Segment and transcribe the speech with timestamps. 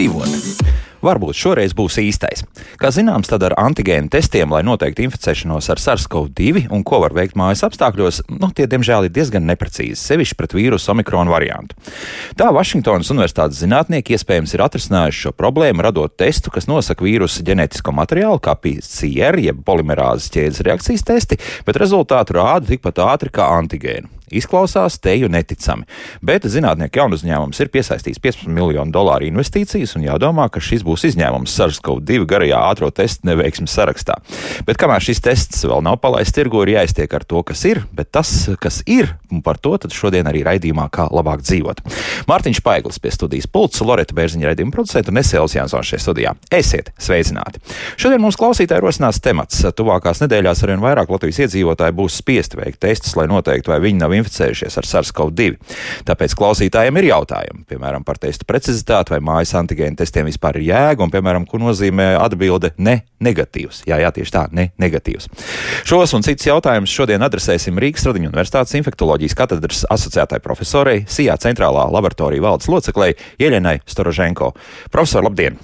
[0.00, 0.60] Dzīvot?
[1.04, 2.40] Varbūt šoreiz būs īstais.
[2.80, 7.36] Kā zināms, tad ar antigēnu testiem, lai noteiktu inficēšanos ar SARS-CoV-2 un ko var veikt
[7.36, 11.76] mājas apstākļos, nu, tie diemžēl ir diezgan neprecīzi, sevišķi pret vīrusu omikronu variantu.
[12.40, 17.92] Tā Vašingtonas Universitātes zinātnieki iespējams ir atrisinājuši šo problēmu, radot testu, kas nosaka vīrusu ģenētisko
[17.96, 24.19] materiālu, kā PCR, jeb polimerāzes ķēdes reakcijas testi, bet rezultātu rāda tikpat ātri kā antigēnu.
[24.30, 25.86] Izklausās teju neticami,
[26.22, 31.08] bet zinātnieku jaunu uzņēmums ir piesaistījis 15 miljonu dolāru investīcijas un jādomā, ka šis būs
[31.10, 34.20] izņēmums SARS-CoV-2 garajā ātrā testu neveiksmes sarakstā.
[34.68, 38.12] Bet kamēr šis tests vēl nav palaists tirgu, ir jāiztiek ar to, kas ir, bet
[38.14, 38.30] tas,
[38.62, 41.82] kas ir, un par to šodien arī raidījumā, kā labāk dzīvot.
[42.30, 46.34] Mārtiņš Paiglis pie studijas pults, Loreta Bērziņa raidījuma producenta un Nesēls Jansons šajā studijā.
[46.54, 47.62] Esiet sveicināti!
[48.00, 49.62] Šodien mums klausītāji rosinās temats.
[49.76, 54.14] Tuvākās nedēļās arvien vairāk Latvijas iedzīvotāji būs spiesti veikt testus, lai noteiktu, vai viņi nav
[54.20, 55.56] inficējušies ar SARS-CoV-2.
[56.08, 61.04] Tāpēc klausītājiem ir jautājumi, piemēram, par testu precizitāti vai mājas antigēnu testiem vispār ir jēga,
[61.04, 63.84] un, piemēram, ko nozīmē atbilde ne negatīvs.
[63.90, 65.28] Jā, jā, tieši tā, ne negatīvs.
[65.88, 71.88] Šos un citus jautājumus šodien adresēsim Rīgas Radiņu Universitātes infektoloģijas katedras asociētai profesorei, SIA centrālā
[71.92, 74.54] laboratorija valdes loceklei Ieļenai Storoženko.
[74.92, 75.60] Profesor, labdien!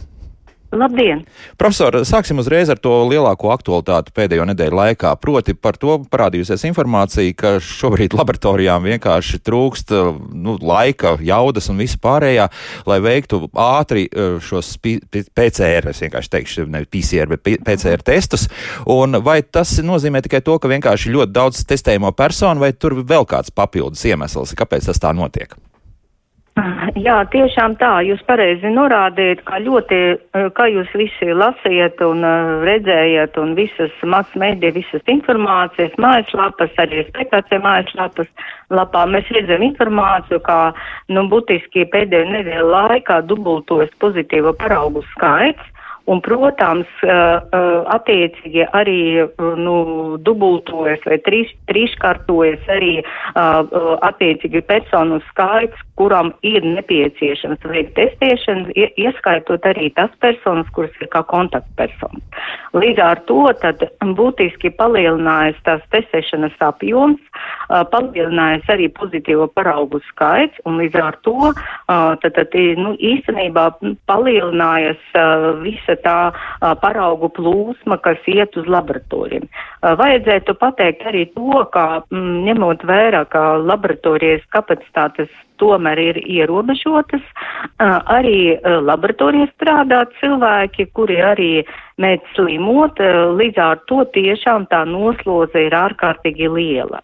[0.76, 1.22] Labdien!
[1.56, 5.14] Profesor, sāksim uzreiz ar to lielāko aktualitāti pēdējo nedēļu laikā.
[5.22, 9.94] Proti par to parādījusies informācija, ka šobrīd laboratorijām vienkārši trūkst
[10.36, 12.48] nu, laika, jaudas un visa pārējā,
[12.88, 18.48] lai veiktu ātri e, šos PCR, es vienkārši teikšu, ne PCR, bet PCR testus.
[18.92, 23.28] Un vai tas nozīmē tikai to, ka vienkārši ļoti daudz testējumu personu, vai tur vēl
[23.28, 25.56] kāds papildus iemesls, kāpēc tas tā notiek?
[26.96, 27.98] Jā, tiešām tā.
[28.06, 33.92] Jūs pareizi norādījat, ka ļoti, eh, kā jūs visi lasījat un uh, redzējat un visas
[34.02, 38.32] mass mēdī, visas informācijas, mājaslapas, arī SPKC mājaslapas
[38.72, 40.72] lapā mēs redzam informāciju, kā,
[41.12, 45.75] nu, būtiski pēdējo nedēļu laikā dubultojas pozitīvo paraugu skaits.
[46.06, 49.00] Un, protams, attiecīgi arī
[49.58, 49.74] nu,
[50.22, 52.92] dubultojas vai trīs, trīskārtojas arī
[53.34, 61.24] attiecīgi personu skaits, kuram ir nepieciešams veikt testēšanu, ieskaitot arī tas personas, kuras ir kā
[61.26, 62.22] kontaktpersonas.
[62.76, 63.82] Līdz ar to tad
[64.18, 67.22] būtiski palielinājas tās testēšanas apjoms,
[67.92, 71.52] palielinājas arī pozitīvo paraugu skaits, un līdz ar to
[71.88, 73.68] tad, tad nu, īstenībā
[74.10, 75.16] palielinājās
[75.62, 76.18] visa tā
[76.82, 79.48] paraugu plūsma, kas iet uz laboratoriem.
[79.80, 87.24] Vajadzētu pateikt arī to, ka mm, ņemot vērā, ka laboratorijas kapacitātes tomēr ir ierobežotas,
[87.80, 91.50] arī laboratorijā strādā cilvēki, kuri arī
[92.02, 93.00] mēdz slimot,
[93.40, 97.02] līdz ar to tiešām tā nosloze ir ārkārtīgi liela.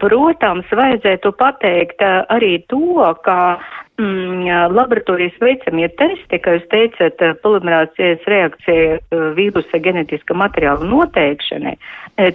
[0.00, 2.00] Protams, vajadzētu pateikt
[2.32, 3.58] arī to, ka
[4.00, 8.96] mm, laboratorijas veicamie testi, kā jūs teicat, polimerācijas reakcija
[9.36, 11.74] vīrusa genetiska materiāla noteikšanai,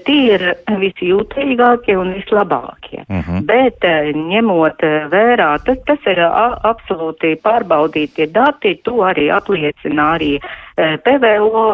[0.05, 0.45] tie ir
[0.83, 3.01] visjūtīgākie un vislabākie.
[3.07, 3.31] Uh mhm.
[3.31, 3.41] -huh.
[3.49, 3.81] Bet
[4.15, 10.37] ņemot vērā, tas, tas ir absolūti pārbaudītie dati, to arī apliecina arī
[10.75, 11.65] PVO,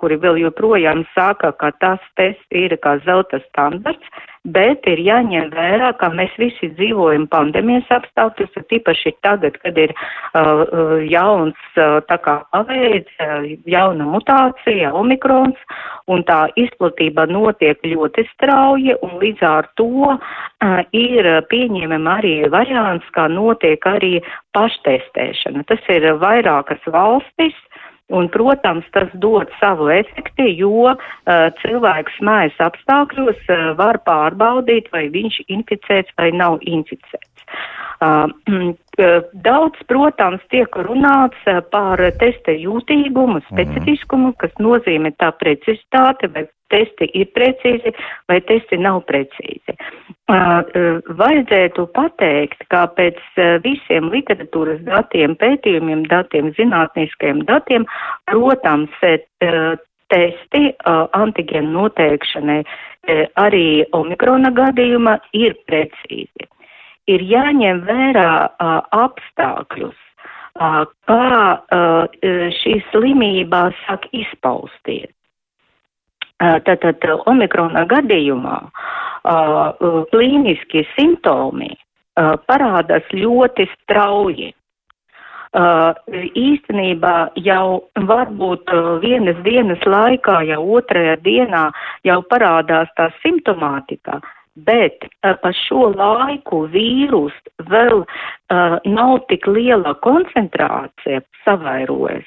[0.00, 5.90] kuri vēl joprojām saka, ka tas tests ir kā zelta standarts bet ir jāņem vērā,
[6.00, 12.18] ka mēs visi dzīvojam pandēmijas apstākļos, tīpaši tagad, kad ir uh, uh, jauns uh, tā
[12.22, 15.58] kā paveids, uh, jauna mutācija, omikrons,
[16.12, 23.06] un tā izplatība notiek ļoti strauji, un līdz ar to uh, ir pieņemama arī variants,
[23.16, 24.16] kā notiek arī
[24.56, 25.66] paštestēšana.
[25.68, 27.56] Tas ir vairākas valstis,
[28.14, 30.98] Un, protams, tas dod savu efektu, jo uh,
[31.58, 37.48] cilvēks mājas apstākļos uh, var pārbaudīt, vai viņš inficēts vai nav inficēts.
[37.96, 38.74] Uh,
[39.44, 43.46] daudz, protams, tiek runāts par testa jūtīgumu, mhm.
[43.50, 47.92] specifiskumu, kas nozīmē tā precizitāte, vai testi ir precīzi
[48.28, 49.76] vai testi nav precīzi.
[50.26, 53.20] Vajadzētu pateikt, ka pēc
[53.62, 57.86] visiem literatūras datiem, pētījumiem, datiem, zinātniskajiem datiem,
[58.26, 58.90] protams,
[60.10, 62.60] testi antigēnu noteikšanai
[63.38, 66.50] arī omikrona gadījumā ir precīzi.
[67.06, 68.30] Ir jāņem vērā
[68.98, 69.98] apstākļus,
[71.06, 71.28] kā
[72.60, 75.12] šī slimība sāk izpausties.
[76.36, 78.58] Tātad omikrona gadījumā
[80.12, 81.72] klīniskie simptomi
[82.16, 84.52] parādās ļoti strauji.
[86.36, 91.70] Īstenībā jau varbūt vienas dienas laikā, jau otrajā dienā
[92.04, 94.20] jau parādās tā simptomātika,
[94.56, 97.36] bet uh, pa šo laiku vīrus
[97.70, 102.26] vēl uh, nav tik liela koncentrācija savairojas,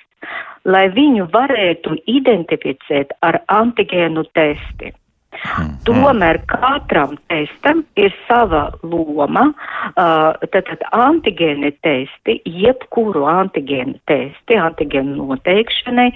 [0.66, 4.94] lai viņu varētu identificēt ar antigēnu testi.
[5.40, 5.76] Mm.
[5.86, 9.46] Tomēr katram testam ir sava loma.
[9.94, 16.10] Uh, tātad antigēni testi, jebkuru antigēnu testi, antigēnu noteikšanai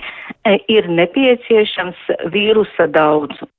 [0.74, 3.53] ir nepieciešams vīrusa daudzums.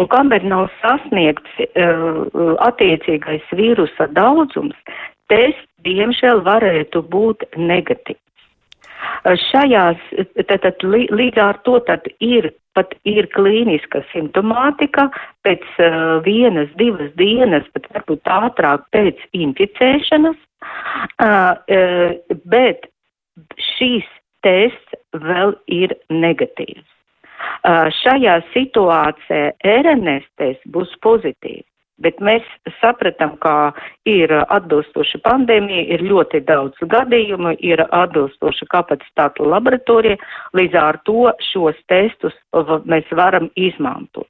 [0.00, 2.24] Un kamēr nav sasniegts uh,
[2.66, 4.76] attiecīgais vīrusa daudzums,
[5.32, 8.20] tests diemžēl varētu būt negatīvs.
[9.24, 10.00] Uh, šajās,
[10.50, 15.08] tātad līdz ar to tad ir pat ir klīniska simptomātika
[15.46, 20.40] pēc uh, vienas, divas dienas, pat varbūt ātrāk pēc inficēšanas,
[21.22, 22.90] uh, uh, bet
[23.74, 24.08] šīs
[24.44, 26.93] tests vēl ir negatīvs.
[28.00, 31.68] Šajā situācijā RNS tests būs pozitīvs.
[32.02, 32.42] Bet mēs
[32.80, 33.70] sapratām, ka
[34.10, 40.18] ir atbilstoša pandēmija, ir ļoti daudz gadījumu, ir atbilstoša kapacitāte laboratorija,
[40.58, 42.34] līdz ar to šos testus
[42.90, 44.26] mēs varam izmantot.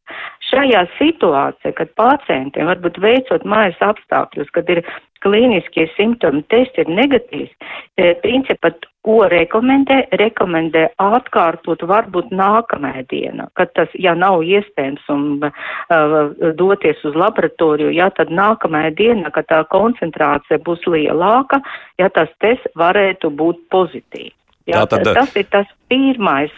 [0.50, 4.82] Šajā situācijā, kad pacientiem varbūt veicot mājas apstākļus, kad ir
[5.25, 7.52] klīniskie simptomi, tests ir negatīvs,
[7.96, 8.70] e, principā,
[9.05, 16.14] ko rekomendē, rekomendē atkārtot varbūt nākamajā dienā, kad tas, ja nav iespējams un uh,
[16.56, 21.61] doties uz laboratoriju, ja tad nākamajā dienā, kad tā koncentrācija būs lielāka,
[22.00, 24.37] ja tas tests varētu būt pozitīvs.
[24.65, 26.53] Jā, Tātad, tas ir tas pirmais,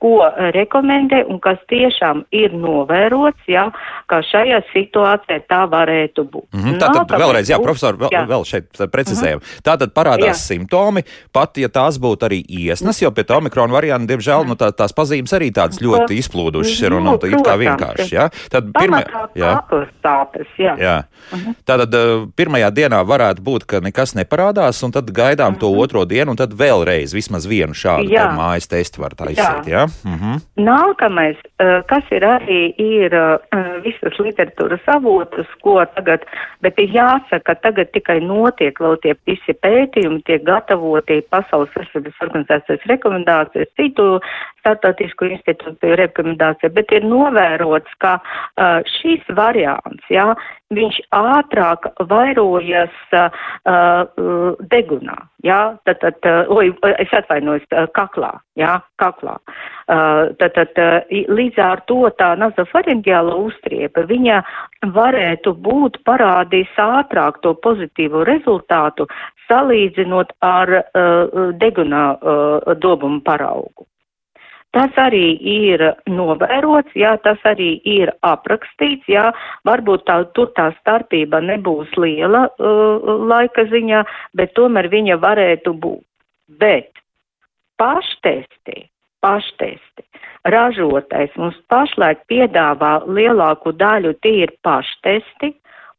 [0.00, 0.12] ko
[0.54, 3.66] rekomendē un kas tiešām ir novērots, jā,
[4.10, 6.46] ka šajā situācijā tā varētu būt.
[6.52, 8.24] Mm -hmm, tātad Nākamais vēlreiz, jā, profesor, vēl, jā.
[8.28, 9.40] vēl šeit precizējam.
[9.40, 9.62] Mm -hmm.
[9.68, 10.46] Tātad parādās jā.
[10.48, 11.02] simptomi,
[11.32, 14.92] pat ja tās būtu arī iesnas, jo pie tā omikrona varianta, diemžēl, nu, tā, tās
[14.92, 18.28] pazīmes arī tādas ļoti izplūdušas ir un, un tā it kā vienkārši, jā.
[18.50, 19.02] Tad pirmā,
[19.34, 19.62] jā.
[20.02, 20.76] Tāpes, jā.
[20.78, 21.02] jā.
[21.32, 21.54] Mm -hmm.
[21.64, 21.90] Tātad
[22.36, 25.60] pirmajā dienā varētu būt, ka nekas neparādās, un tad gaidām mm -hmm.
[25.60, 25.80] to mhm.
[25.80, 29.66] otro dienu, un tad vēlreiz vismaz vienu šādu mājas testu var taisīt.
[29.66, 29.74] Jā.
[29.74, 29.84] Jā?
[29.86, 30.40] -hmm.
[30.56, 33.38] Nākamais, eh, kas ir arī ir eh,
[33.84, 36.22] visas literatūras avotas, ko tagad,
[36.62, 42.86] bet ir jāsaka, tagad tikai notiek vēl tie visi pētījumi, tiek gatavoti Pasaules veselības organizācijas
[42.86, 44.20] rekomendācijas, citu
[44.64, 50.32] startautisku institūciju rekomendācija, bet ir novērots, ka uh, šīs variants, jā,
[50.74, 53.28] viņš ātrāk vairojas uh,
[54.72, 59.36] degunā, jā, tad, tad, oj, es atvainojos, kaklā, jā, kaklā.
[59.84, 60.80] Uh, tad, tad,
[61.12, 64.40] līdz ar to tā nazofaringiāla uztriepa, viņa
[64.96, 69.06] varētu būt parādījis ātrāk to pozitīvo rezultātu,
[69.48, 73.84] salīdzinot ar uh, degunā uh, dobumu paraugu.
[74.74, 79.28] Tas arī ir novērots, jā, tas arī ir aprakstīts, jā,
[79.68, 84.02] varbūt tā, tur tā starpība nebūs liela uh, laika ziņā,
[84.34, 86.02] bet tomēr viņa varētu būt.
[86.58, 86.90] Bet
[87.78, 88.88] paštesti,
[89.22, 90.04] paštesti,
[90.50, 95.54] ražotais mums pašlaik piedāvā lielāku daļu, tie ir paštesti,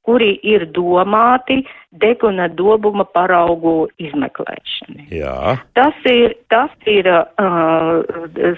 [0.05, 1.63] kuri ir domāti
[2.01, 5.07] deguna dobuma paraugu izmeklēšanai.
[5.15, 5.57] Jā.
[5.77, 8.05] Tas ir, tas ir uh,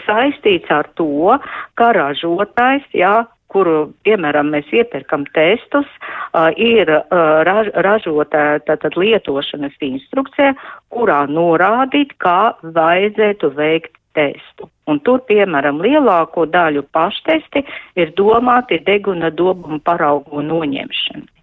[0.06, 1.38] saistīts ar to,
[1.80, 3.16] ka ražotājs, jā,
[3.54, 10.52] kuru, piemēram, mēs iepirkam testus, uh, ir uh, raž, ražotāja tātad lietošanas instrukcija,
[10.94, 14.68] kurā norādīt, kā vajadzētu veikt testu.
[14.90, 17.64] Un tur, piemēram, lielāko daļu paštesti
[18.02, 21.37] ir domāti deguna dobumu paraugu noņemšana.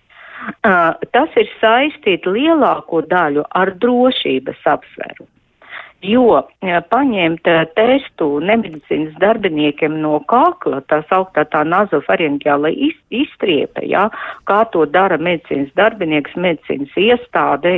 [0.62, 5.30] Tas ir saistīti lielāko daļu ar drošības apsvērumu.
[6.04, 6.42] Jo
[6.92, 7.48] paņemt
[7.78, 12.68] testu nemedicīnas darbiniekiem no kakla, tā sauktā tā nazofaringiāla
[13.08, 14.02] izstriepe, jā,
[14.44, 17.74] kā to dara medicīnas darbinieks, medicīnas iestādē,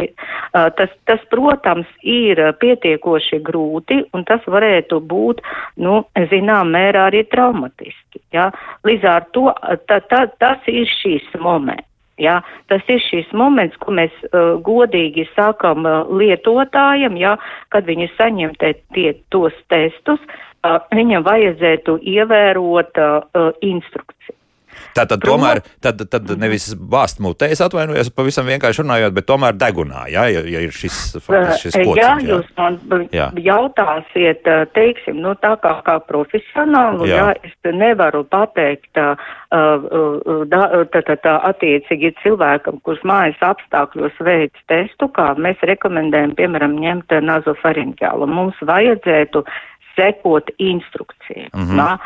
[0.51, 5.45] tas, tas, protams, ir pietiekoši grūti un tas varētu būt,
[5.87, 6.01] nu,
[6.33, 8.51] zinām, mērā arī traumatiski, jā.
[8.89, 9.53] Līdz ar to
[9.87, 11.87] ta, ta, tas ir šīs moments.
[12.17, 12.41] Ja,
[12.73, 17.35] tas ir šis moments, ko mēs uh, godīgi sakam uh, lietotājiem, ja,
[17.75, 20.23] kad viņi saņem te, tie, tos testus,
[20.65, 23.51] uh, viņam vajadzētu ievērot uh,
[24.77, 24.95] uh, instrukciju.
[24.97, 30.07] Tātad, tomēr, tad, tad nevis bāzt mutē, es atvainojos, pavisam vienkārši runājot, bet tomēr degunā,
[30.13, 31.17] jā, ja, ja ir šis,
[31.61, 32.01] šis pociņš.
[32.01, 32.79] Jā, jūs man
[33.13, 33.29] jā.
[33.37, 37.21] jautāsiet, teiksim, nu tā kā, kā profesionālu, jā.
[37.21, 39.15] jā, es nevaru pateikt, tā,
[39.51, 40.63] tā,
[40.95, 48.29] tā, tā attiecīgi cilvēkam, kurš mājas apstākļos veids testu, kā mēs rekomendējam, piemēram, ņemt nazofaringiālu.
[48.31, 49.45] Mums vajadzētu
[49.97, 51.51] sekot instrukcijām.
[51.55, 51.99] Mm -hmm.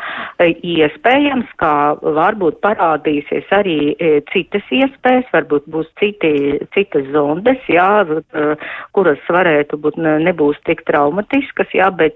[0.63, 8.55] Iespējams, ka varbūt parādīsies arī e, citas iespējas, varbūt būs citi, citas zondes, jā, e,
[8.91, 12.15] kuras varētu būt nebūs tik traumatiskas, jā, bet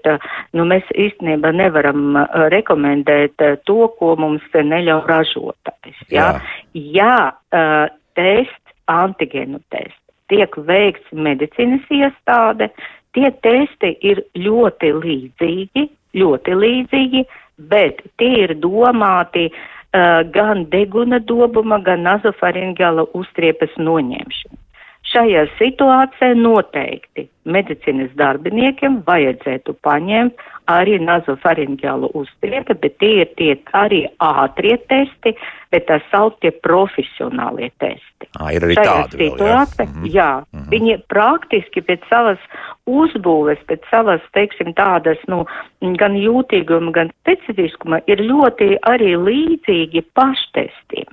[0.52, 2.16] nu, mēs īstenībā nevaram
[2.52, 5.98] rekomendēt to, ko mums neļauj ražotājs.
[6.10, 6.40] Jā,
[6.74, 7.20] jā.
[7.52, 12.70] jā tests, antigēnu tests tiek veikts medicīnas iestāde,
[13.16, 15.86] tie testi ir ļoti līdzīgi,
[16.20, 17.24] ļoti līdzīgi,
[17.72, 24.60] bet tie ir domāti uh, gan deguna dobuma, gan nazofaringiala uztriepas noņemšana.
[25.06, 34.00] Šajā situācijā noteikti medicīnas darbiniekiem vajadzētu paņemt arī nazofaringiālu uztriepi, bet tie ir tie arī
[34.18, 35.36] ātrie testi,
[35.70, 38.26] bet tā sauktie profesionālie testi.
[38.34, 39.30] À, ir arī Šajā tādi vēl, jā.
[39.30, 40.10] situācijā, Mhm.
[40.16, 40.68] jā, Mhm.
[40.74, 42.38] viņi praktiski pēc savas
[42.86, 45.46] uzbūves, pēc savas, teiksim, tādas, nu,
[45.80, 51.06] gan jūtīguma, gan specifiskuma ir ļoti arī līdzīgi paštestiem.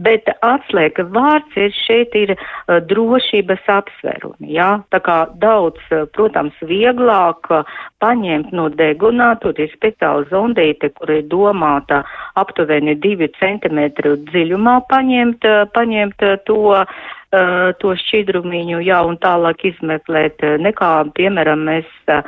[0.00, 6.56] Bet atslēga vārds ir šeit ir uh, drošības apsverumi, jā, tā kā daudz, uh, protams,
[6.64, 7.68] vieglāk uh,
[8.00, 12.02] paņemt no degunā, tur ir speciāla zondīte, kur ir domāta
[12.40, 19.68] aptuveni divi centimetru dziļumā paņemt, uh, paņemt uh, to, uh, to šķidrumiņu, jā, un tālāk
[19.74, 22.24] izmeklēt, nekā, piemēram, mēs uh,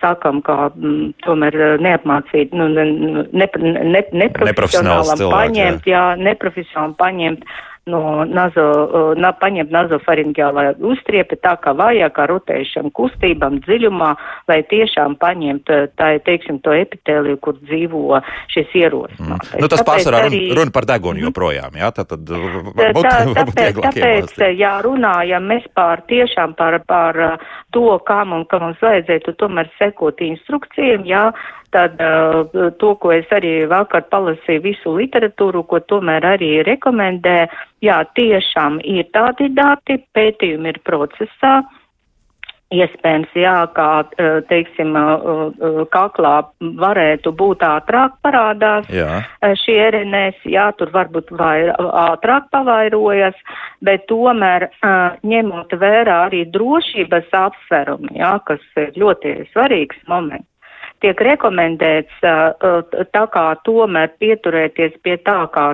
[0.00, 6.96] sākam, kā mm, tomēr uh, neapmācīt, nu, ne, ne, ne, Neprofesionāls neprofesionālam paņemt, jā, neprofesionāli
[7.00, 7.50] paņemt
[7.88, 8.66] no nazo,
[9.18, 14.10] na, paņemt nazofaringiālā uztriepi tā kā vajag, kā rotējušam kustībām dziļumā,
[14.50, 18.20] lai tiešām paņemt tā, teiksim, to epitēliju, kur dzīvo
[18.52, 19.56] šis ierosinātais.
[19.62, 23.82] Nu, tas pārsvarā arī- runa par degunu joprojām, jā, tad, tad varbūt, tā, varbūt tāpēc,
[23.88, 27.22] tāpēc, jā, runājam mēs par tiešām par, par
[27.76, 31.24] to, kā mums, kā mums vajadzētu tomēr sekot instrukcijām, jā,
[31.74, 37.40] tad uh, to, ko es arī vakar palasīju visu literatūru, ko tomēr arī rekomendē,
[37.84, 41.60] jā, tiešām ir tādi dati, pētījumi ir procesā.
[42.68, 44.04] Iespējams, jā, kā,
[44.50, 44.92] teiksim,
[45.88, 46.32] kaklā
[46.82, 49.22] varētu būt ātrāk parādās Jā.
[49.62, 53.40] šie RNS, jā, tur varbūt vair, ātrāk pavairojas,
[53.80, 54.68] bet tomēr
[55.24, 60.44] ņemot vērā arī drošības apsverumi, jā, kas ir ļoti svarīgs moments.
[61.00, 65.70] Tiek rekomendēts tā kā tomēr pieturēties pie tā kā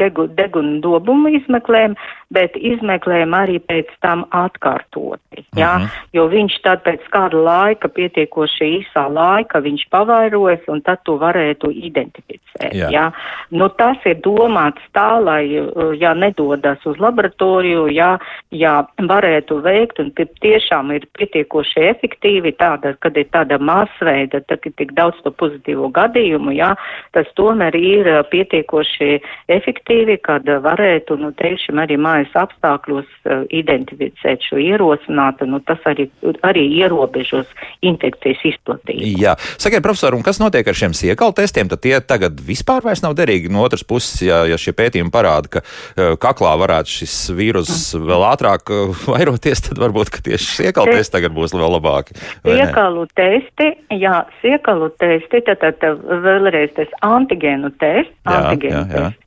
[0.00, 1.98] degu, deguna dobumu izmeklējumu,
[2.32, 5.44] bet izmeklējumu arī pēc tam atkārtoti.
[5.56, 5.86] Jā, Mhm.
[6.12, 11.70] jo viņš tad pēc kāda laika, pietiekoši īsā laika, viņš pavairojas un tad to varētu
[11.72, 12.72] identificēt.
[12.72, 12.88] Jā.
[12.90, 13.12] Jā.
[13.50, 18.18] Nu, tas ir domāts tā, lai, uh, ja nedodas uz laboratoriju, ja,
[18.50, 24.60] ja varētu veikt un tie tiešām ir pietiekoši efektīvi tāda, kad ir tāda masveida, tad
[24.66, 26.74] ir tik daudz to pozitīvo gadījumu, jā,
[27.12, 33.42] tas tomēr ir uh, pietiekoši efektīvi, kad uh, varētu, nu, teiksim, arī mājas apstākļos uh,
[33.50, 36.08] identificēt šo ierosinātu, nu, tas arī,
[36.46, 37.50] arī ierobežos
[37.82, 39.10] infekcijas izplatību.
[39.22, 41.70] Jā, sakiet, profesor, un kas notiek ar šiem siekalu testiem?
[41.72, 43.50] Tad tie tagad vispār vairs nav derīgi.
[43.52, 48.26] No otras puses, ja, ja šie pētījumi parāda, ka uh, kaklā varētu šis vīrus vēl
[48.30, 52.16] ātrāk uh, vairoties, tad varbūt tieši siekalu Te- testi tagad būs vēl labāki.
[52.46, 59.08] Siekalu testi, jā, siekalu testi, tad, tad vēlreiz tas antigēnu tests, Jā, antigēnu jā, jā.
[59.10, 59.21] tests.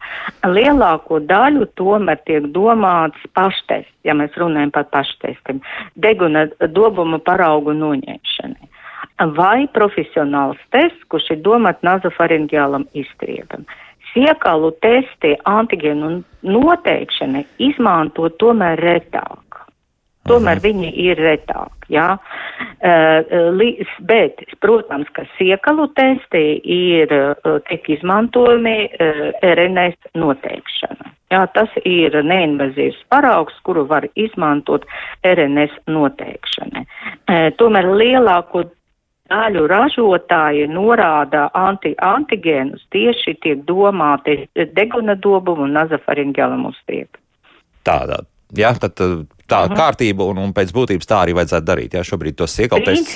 [0.46, 5.62] Lielāko daļu tomēr tiek domāts paštests, ja mēs runājam par paštestiem,
[5.96, 8.70] deguna dobuma paraugu noņemšanai.
[9.38, 13.66] Vai profesionāls tests, kurš ir domāts nazofaringiālam izstriebam.
[14.12, 19.55] Siekalu testi antigēnu noteikšanai izmanto tomēr retāk.
[20.26, 22.16] Tomēr viņi ir retāki, jā.
[22.86, 23.70] Uh, li,
[24.10, 28.78] bet, protams, ka siekalu testi ir, uh, tiek izmantojami
[29.46, 31.12] RNS noteikšana.
[31.34, 34.86] Jā, tas ir neinvazīvs paraugs, kuru var izmantot
[35.26, 36.84] RNS noteikšanai.
[37.58, 38.62] Tomēr lielāko
[39.32, 44.44] daļu ražotāji norāda anti, antigēnus tieši tiek domāti
[44.78, 47.18] deguna dobumu un nazafaringialam uzstriepu.
[47.86, 48.22] Tādā.
[48.56, 49.02] Jā, tad
[49.48, 49.76] tā Mhm.
[49.78, 51.92] kārtība un, un pēc būtības tā arī vajadzētu darīt.
[51.94, 52.56] Jā, šobrīd tos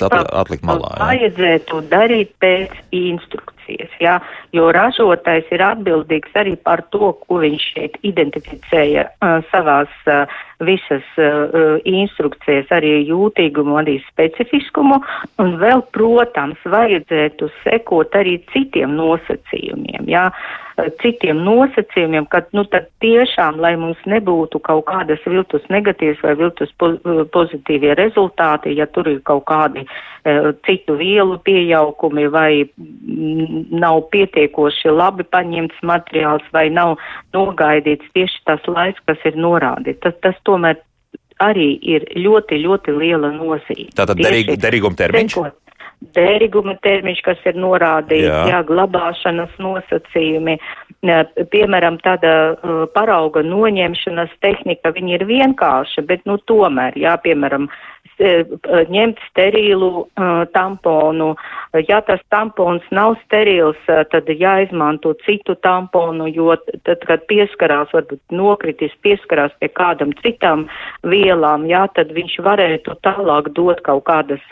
[0.02, 0.90] atli, atlikt malā.
[0.96, 1.06] Jā.
[1.06, 3.59] Vajadzētu darīt pēc instrukcijām.
[3.70, 4.18] Nepreciezi, jā,
[4.52, 10.26] jo ražotājs ir atbildīgs arī par to, ko viņš šeit identificēja uh, savās uh,
[10.60, 15.00] visas uh, instrukcijas, arī jūtīgumu, arī specifiskumu,
[15.38, 20.28] un vēl, protams, vajadzētu sekot arī citiem nosacījumiem, jā.
[20.30, 22.64] Uh, citiem nosacījumiem, ka nu,
[23.02, 29.20] tiešām, lai mums nebūtu kaut kādas viltus negatīvas vai viltus pozitīvie rezultāti, ja tur ir
[29.26, 32.52] kaut kādi uh, citu vielu piejaukumi vai
[33.70, 36.96] nav pietiekoši labi paņemts materiāls vai nav
[37.36, 40.02] nogaidīts tieši tas laiks, kas ir norādīts.
[40.04, 40.80] Tas, tas tomēr
[41.40, 43.90] arī ir ļoti, ļoti liela nozīme.
[43.96, 45.36] Tātad derīg, derīguma termiņš?
[45.36, 45.70] Sekot,
[46.16, 48.40] derīguma termiņš, kas ir norādīts, jā.
[48.52, 50.56] jā, glabāšanas nosacījumi,
[51.52, 52.32] piemēram, tāda
[52.94, 57.68] parauga noņemšanas tehnika, viņa ir vienkārša, bet, nu, tomēr, jā, piemēram,
[58.20, 61.34] ņemt sterīlu uh, tamponu.
[61.88, 68.92] Ja tas tampons nav sterils, tad jāizmanto citu tamponu, jo tad, kad pieskarās, varbūt nokritis
[69.02, 70.66] pieskarās pie kādam citam
[71.06, 74.44] vielām, jā, tad viņš varētu tālāk dot kaut kādas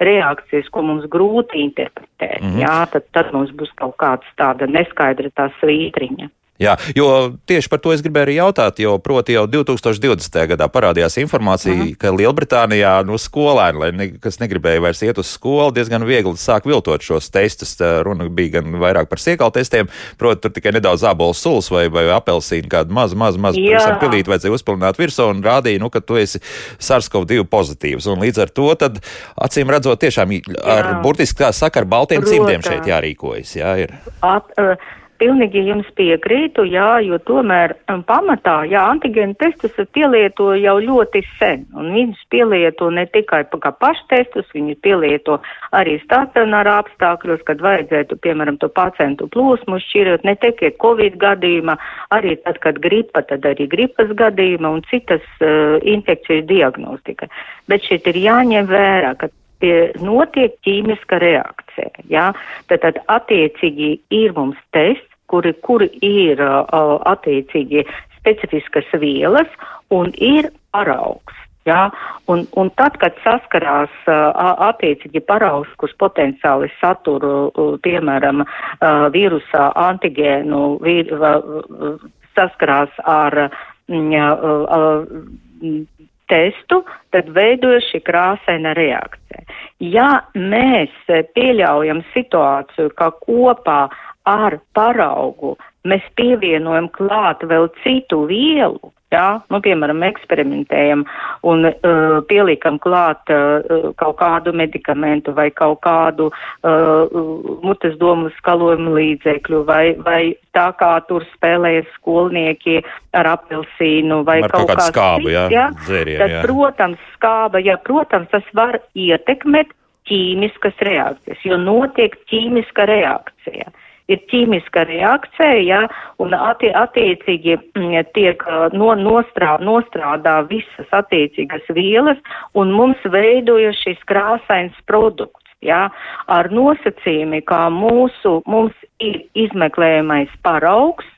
[0.00, 2.42] reakcijas, ko mums grūti interpretēt.
[2.42, 2.60] Mm -hmm.
[2.62, 6.30] Jā, tad, tad mums būs kaut kāds tāda neskaidra tā svītriņa.
[6.62, 10.38] Jā, jo tieši par to es gribēju arī jautāt, jo proti jau 2020.
[10.52, 11.74] gadā parādījās informācija.
[11.74, 11.96] -huh.
[12.00, 17.02] ka Lielbritānijā nu, skolēni, ne, kas negribēja vairs iet uz skolu, diezgan viegli sāk viltot
[17.02, 17.76] šos testus.
[17.80, 22.08] Runa bija gan vairāk par siekālu testiem, proti, tur tikai nedaudz ābols sulas vai, vai
[22.08, 23.60] apelsīnu kādu mazu, mazu, mazu
[24.00, 26.40] pilīti vajadzēja uzpilināt virsū un rādīja, nu, ka tu esi
[26.78, 28.06] SARS-CoV-2 pozitīvs.
[28.06, 29.00] Un līdz ar to tad,
[29.36, 30.32] acīm redzot, tiešām
[30.64, 31.00] ar jā.
[31.02, 33.56] burtiski tā saka, ar baltiem cimdiem šeit jārīkojas.
[33.56, 33.96] Jā, ir.
[34.24, 34.76] At, uh,
[35.20, 41.64] Pilnīgi jums piekrītu, jā, jo tomēr um, pamatā, jā, antigēnu testus pielieto jau ļoti sen,
[41.76, 45.38] un viņus pielieto ne tikai kā paštestus, viņus pielieto
[45.76, 51.78] arī stacionāra apstākļos, kad vajadzētu, piemēram, to pacientu plūsmu šķirot, ne tikai Covid gadījumā,
[52.16, 57.30] arī tad, kad gripa, tad arī gripas gadījumā un citas uh, infekcijas diagnostika.
[57.70, 59.32] Bet šeit ir jāņem vērā, ka
[59.62, 62.04] pie notiek ķīmiska reakcija.
[62.10, 62.30] Ja?
[62.70, 67.86] Tad, tad attiecīgi ir mums tests, kuri, kuri ir uh, attiecīgi
[68.18, 69.50] specifiskas vielas
[69.90, 71.34] un ir paraugs.
[71.66, 71.90] Ja?
[72.30, 74.30] Un, un tad, kad saskarās uh,
[74.68, 81.96] attiecīgi paraugs, kurš potenciāli satur, uh, piemēram, uh, vīrusā antigēnu, vīr, uh,
[82.38, 83.48] saskarās ar
[83.90, 85.82] mm, uh,
[86.30, 86.82] testu,
[87.14, 89.44] tad veidojas šī krāsaina reakcija.
[89.82, 90.94] Ja mēs
[91.36, 93.86] pieļaujam situāciju, ka kopā
[94.26, 95.54] ar paraugu
[95.86, 101.04] mēs pievienojam klāt vēl citu vielu, jā, nu, piemēram, eksperimentējam
[101.46, 107.14] un uh, pieliekam klāt uh, kaut kādu medikamentu vai kaut kādu uh,
[107.62, 110.20] mutes domu skalojumu līdzekļu vai, vai
[110.56, 112.80] tā kā tur spēlējas skolnieki
[113.16, 116.44] ar apelsīnu vai ar kaut, kaut kādu skābu, jā, jā, dzērien, tad, jā.
[116.48, 119.70] protams, skāba, jā, protams, tas var ietekmēt
[120.06, 123.70] ķīmiskas reakcijas, jo notiek ķīmiska reakcija.
[123.70, 125.80] Uh, ir ķīmiska reakcija, ja,
[126.22, 128.44] un atti, attiecīgi mm, tiek
[128.76, 132.20] no, nostrā, nostrādā visas attiecīgas vielas,
[132.54, 135.42] un mums veidojas šis krāsains produkts.
[135.64, 135.86] Ja,
[136.30, 141.08] ar nosacījumi, kā mūsu, mums ir izmeklējamais paraugs,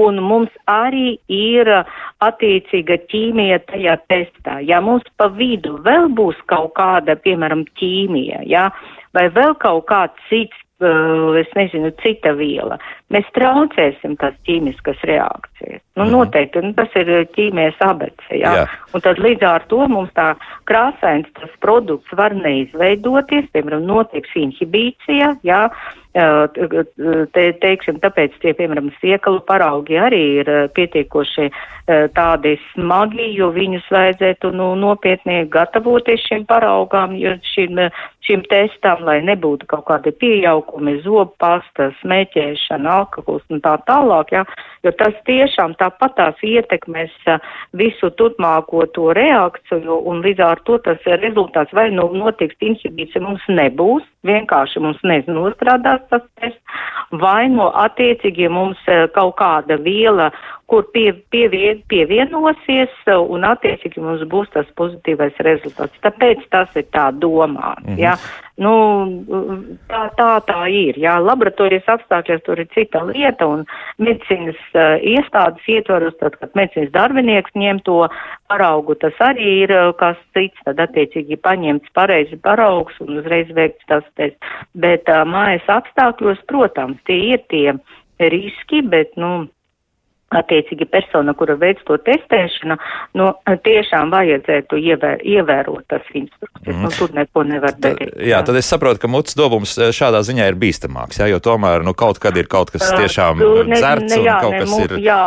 [0.00, 1.68] un mums arī ir
[2.24, 4.58] attiecīga ķīmija tajā testā.
[4.64, 8.70] Ja mums pa vidu vēl būs kaut kāda, piemēram, ķīmija, ja,
[9.14, 10.63] vai vēl kaut kāds cits
[11.38, 12.78] es nezinu, cita viela.
[13.14, 15.82] Mēs traucēsim tās ķīmiskas reakcijas.
[15.94, 16.10] Nu, mm.
[16.10, 18.54] noteikti, nu, tas ir ķīmijas abece, jā?
[18.58, 18.64] jā.
[18.94, 20.32] Un tad līdz ar to mums tā
[20.70, 25.62] krāsains tas produkts var neizveidoties, piemēram, notiks inhibīcija, jā,
[26.14, 31.48] te, teiksim, tāpēc tie, piemēram, siekalu paraugi arī ir pietiekoši
[32.14, 37.82] tādi smagi, jo viņus vajadzētu, nu, nopietni gatavoties šiem paraugām, jo šim,
[38.24, 44.44] šim testam, lai nebūtu kaut kādi piejaukumi, zobpasta, smēķēšana, alkohols un tā tālāk, jā,
[44.86, 47.12] jo tas tiešām tāpat tās ietekmēs
[47.76, 53.44] visu turpmāko to reakciju un līdz ar to tas rezultāts vai nu notiks inhibīcija mums
[53.50, 56.82] nebūs, vienkārši mums nezinostrādās tas tests,
[57.22, 60.30] vai no attiecīgi mums eh, kaut kāda viela
[60.66, 66.00] kur pie, pievien, pievienosies un attiecīgi mums būs tas pozitīvais rezultāts.
[66.04, 67.74] Tāpēc tas ir tā domā.
[67.82, 67.98] Mm -hmm.
[68.00, 68.16] ja?
[68.56, 68.72] Nu,
[69.90, 70.98] tā, tā tā ir.
[71.02, 73.64] Jā, laboratorijas apstākļos tur ir cita lieta un
[73.98, 78.08] medicīnas uh, iestādes ietvaros, tad, kad medicīnas darbinieks ņem to
[78.48, 83.90] paraugu, tas arī ir uh, kas cits, tad attiecīgi paņemts pareizi paraugs un uzreiz veikts
[83.90, 84.38] tas tests.
[84.74, 87.74] Bet uh, mājas apstākļos, protams, tie ir tie
[88.18, 89.48] riski, bet, nu,
[90.38, 92.76] attiecīgi persona, kura veic to testēšanu,
[93.18, 93.30] nu,
[93.66, 96.74] tiešām vajadzētu ievēr, ievērot tas instrukcijas.
[96.74, 96.82] Mm.
[96.84, 98.14] Nu, tur neko nevar darīt.
[98.24, 101.84] Jā, tad es saprotu, ka mutes dobums eh, šādā ziņā ir bīstamāks, jā, jo tomēr,
[101.86, 104.74] nu, kaut kad ir kaut kas tiešām ne, dzerts ne, jā, un kaut ne, kas
[104.84, 105.20] ir, jā,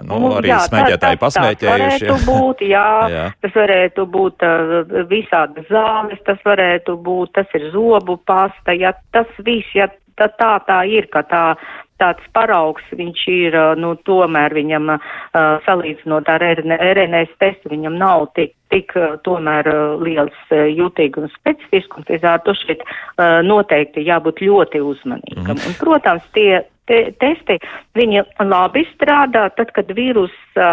[0.00, 2.06] nu, arī jā, smēķētāji pasmēķējuši.
[2.10, 4.76] Tas varētu būt, jā, jā, tas varētu būt uh,
[5.10, 10.54] visādas zāles, tas varētu būt, tas ir zobu pasta, ja tas viss, ja tā tā,
[10.66, 11.44] tā ir, ka tā
[12.00, 14.94] tāds paraugs, viņš ir, nu, tomēr viņam
[15.66, 18.94] salīdzinot ar RNS testu, viņam nav tik, tik
[19.26, 19.68] tomēr
[20.02, 22.84] liels jūtīgi un specifisks, un līdz ar to šeit
[23.46, 25.54] noteikti jābūt ļoti uzmanīgam.
[25.56, 25.66] Mm.
[25.70, 27.58] Un, protams, tie te, testi,
[27.98, 30.68] viņi labi strādā tad, kad vīrusa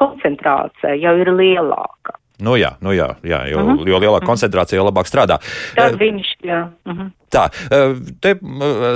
[0.00, 2.18] koncentrācija jau ir lielāka.
[2.42, 3.78] Nu jā, nu jā, jā jo, uh mhm.
[3.78, 3.88] -huh.
[3.88, 5.38] jo lielāka koncentrācija, jo labāk strādā.
[5.76, 6.68] Tad viņš, jā.
[6.86, 7.00] Uh mhm.
[7.00, 7.10] -huh.
[7.32, 7.46] Tā,
[8.20, 8.34] te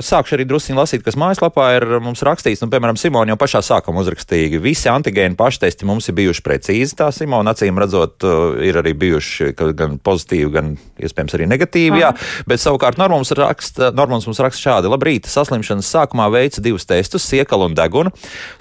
[0.04, 2.60] sākšu arī druskuļi lasīt, kas mājaslapā ir mums rakstīts.
[2.60, 6.96] Nu, piemēram, Simona jau pašā sākumā uzrakstīja, visi antigēnu paštesti mums ir bijuši precīzi.
[6.98, 8.26] Tā Simona acīm redzot,
[8.60, 12.02] ir arī bijuši gan pozitīvi, gan iespējams arī negatīvi.
[12.02, 12.12] Jā.
[12.48, 17.70] Bet savukārt Normons raksta, Normons mums raksta šādi: Labrīt, saslimšanas sākumā veica divus testus, siekalu
[17.70, 18.12] un degunu.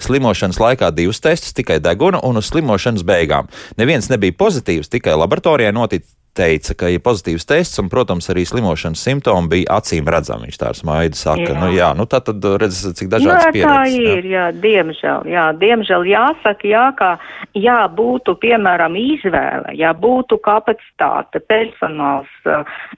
[0.02, 3.52] Slimošanas laikā divus testus, tikai degunu un uz slimošanas beigām.
[3.76, 9.02] Neviens nebija pozitīvs, tikai laboratorijā notic, teica, ka ir pozitīvs tests, un, protams, arī slimošanas
[9.06, 10.50] simptomi bija acīm redzami.
[10.50, 11.56] Viņš tā ar smaidu saka, jā.
[11.60, 13.96] nu jā, nu tā tad redz, cik dažādas jā, pieredzes.
[13.96, 14.34] Tā ir, jā.
[14.36, 17.10] jā, diemžēl, jā, diemžēl jāsaka, jā, ka,
[17.56, 22.32] jā, būtu, piemēram, izvēle, jā, būtu kapacitāte, personāls,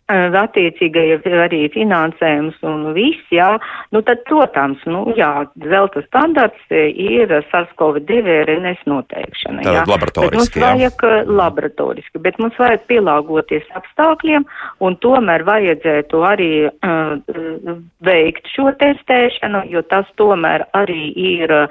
[0.09, 1.07] attiecīgai
[1.44, 3.55] arī finansējums un viss, jā,
[3.94, 5.33] nu tad, protams, nu jā,
[5.68, 9.87] zelta standarts ir SARS-CoV-2 RNS noteikšana, jā.
[9.88, 11.22] Laboratoriski, bet mums vajag jā.
[11.38, 14.45] laboratoriski, bet mums vajag pielāgot pielāgoties apstākļiem,
[14.81, 21.69] un tomēr vajadzētu arī uh, veikt šo testēšanu, jo tas tomēr arī ir uh,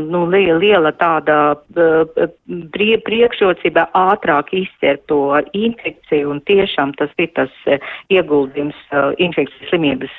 [0.00, 2.30] nu, liela, liela tāda uh,
[2.72, 7.50] prie, priekšrocība ātrāk izcert to infekciju, un tiešām tas ir tas
[8.10, 8.76] ieguldījums
[9.18, 10.14] infekcijas slimības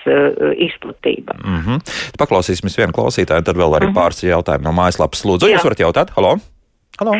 [0.57, 1.35] izplatība.
[1.43, 1.79] Mm -hmm.
[2.17, 3.99] Paklausīsimies vienu klausītāju, tad vēl arī mm -hmm.
[3.99, 5.25] pāris jautājumu no mājaslapas.
[5.25, 5.57] Lūdzu, Jā.
[5.57, 6.09] jūs varat jautāt?
[6.15, 6.60] Halo!
[7.01, 7.15] Halo.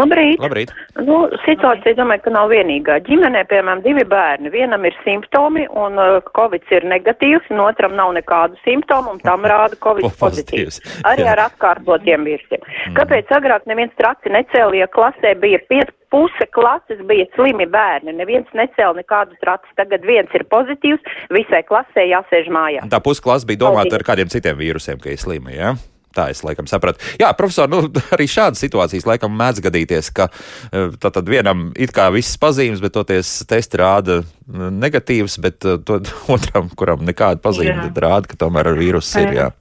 [0.00, 0.40] Labrīt.
[0.40, 0.70] labrīt.
[1.04, 2.94] Nu, situācija, domāju, ka nav vienīgā.
[3.04, 4.48] Ģimenē, piemēram, divi bērni.
[4.54, 9.44] Vienam ir simptomi un uh, covid ir negatīvs, un otram nav nekādu simptomu, un tam
[9.44, 10.80] rāda covid pozitīvs.
[11.10, 11.34] Arī Jā.
[11.34, 12.62] ar atkārtotiem virsiem.
[12.64, 12.94] Mm.
[12.96, 19.02] Kāpēc agrāk neviens traci necēlīja klasē, bija piec, puse klases bija slimi bērni, neviens necēla
[19.02, 19.68] nekādu traci.
[19.76, 22.88] Tagad viens ir pozitīvs, visai klasē jāsēž mājās.
[22.88, 25.74] Tā pusklasa bija domāta ar kādiem citiem vīrusiem, ka ir slimi, jā?
[25.74, 25.95] Ja?
[26.16, 27.02] Tā es laikam sapratu.
[27.20, 27.82] Jā, profesor, nu,
[28.16, 30.30] arī šādas situācijas laikam mēdz gadīties, ka
[30.70, 36.00] e, tad vienam it kā viss pazīmes, bet toties testi rāda negatīvs, bet e, to
[36.36, 39.38] otram, kuram nekāda pazīme, rāda, ka tomēr ar vīrusu ir.
[39.42, 39.52] Jā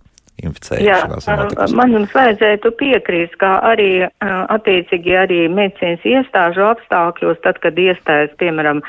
[0.44, 1.28] inficēšanās.
[1.30, 8.34] Jā, man jums vajadzētu piekrīst, ka arī attiecīgi arī medicīnas iestāžu apstākļos, tad, kad iestājas,
[8.42, 8.82] piemēram,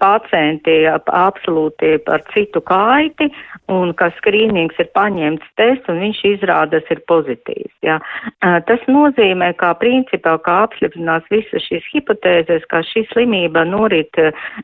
[0.00, 3.30] pacienti absolūti par citu kaiti
[3.70, 7.74] un ka skrīnings ir paņemts tests un viņš izrādas ir pozitīvs.
[7.86, 7.98] Jā.
[8.40, 14.16] Tas nozīmē, ka principā, kā apsliprinās visas šīs hipotēzes, ka šī slimība norit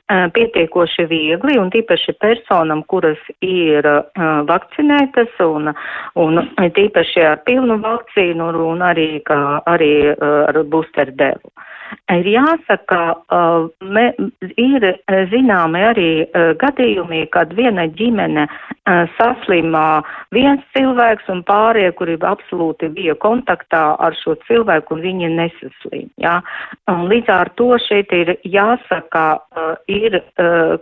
[0.08, 3.86] pietiekoši viegli un tīpaši personam, kuras ir
[4.50, 5.72] vakcinētas un
[6.14, 11.52] un tīpaši ar pilnu vakcīnu un arī, kā, arī uh, ar booster devu.
[12.12, 13.00] Ir jāsaka,
[13.82, 14.04] me,
[14.60, 14.86] ir
[15.32, 16.10] zināmi arī
[16.60, 18.46] gadījumi, kad viena ģimene
[19.16, 20.02] saslimā
[20.34, 26.06] viens cilvēks un pārējie, kuri absolūti bija kontaktā ar šo cilvēku un viņi nesaslim.
[26.22, 26.38] Ja?
[26.90, 29.26] Un līdz ar to šeit ir jāsaka,
[29.90, 30.20] ir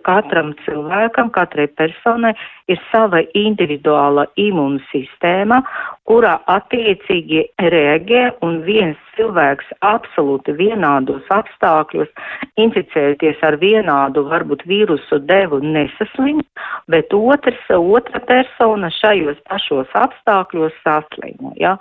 [0.05, 2.35] katram cilvēkam, katrai personai
[2.69, 5.61] ir sava individuāla imūnsistēma,
[6.09, 10.53] kurā attiecīgi reaģē un viens cilvēks absolūti
[10.95, 12.09] vienādos apstākļos
[12.57, 16.43] inficēties ar vienādu varbūt vīrusu devu nesaslim,
[16.89, 21.53] bet otrs, otra persona šajos pašos apstākļos saslima.
[21.57, 21.77] Ja?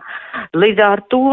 [0.54, 1.24] Līdz ar to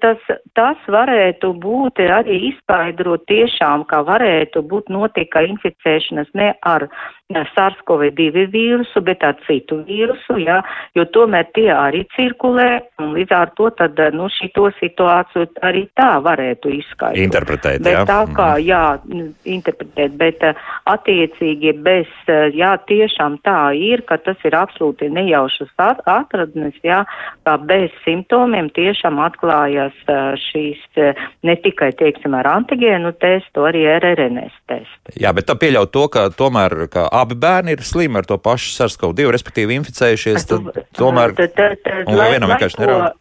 [0.00, 0.18] tas,
[0.54, 6.88] tas varētu būt arī izskaidrot tiešām, ka varētu būt notika inficēšanas ne ar
[7.28, 10.62] SARS-CoV-2 vīrusu, bet ar citu vīrusu, jā,
[10.96, 16.14] jo tomēr tie arī cirkulē, un līdz ar to tad, nu, šito situāciju arī tā
[16.24, 17.07] varētu izskaidrot.
[17.14, 18.04] Interpretēt, bet jā.
[18.06, 18.64] tā kā, Mhm.
[18.66, 18.98] jā,
[19.44, 20.42] interpretēt, bet
[20.86, 22.06] attiecīgi bez,
[22.54, 25.68] jā, tiešām tā ir, ka tas ir absolūti nejaušas
[26.06, 27.04] atradnes, jā,
[27.46, 29.94] kā bez simptomiem tiešām atklājas
[30.48, 30.80] šīs
[31.42, 35.14] ne tikai, teiksim, ar antigēnu testu, arī ar RNS testu.
[35.18, 38.74] Jā, bet tā pieļaut to, ka tomēr ka abi bērni ir slimi ar to pašu
[38.76, 43.12] SARS-CoV-2, respektīvi inficējušies, tad tomēr, tad, tad, tad, un vai vienam vienkārši nerāda.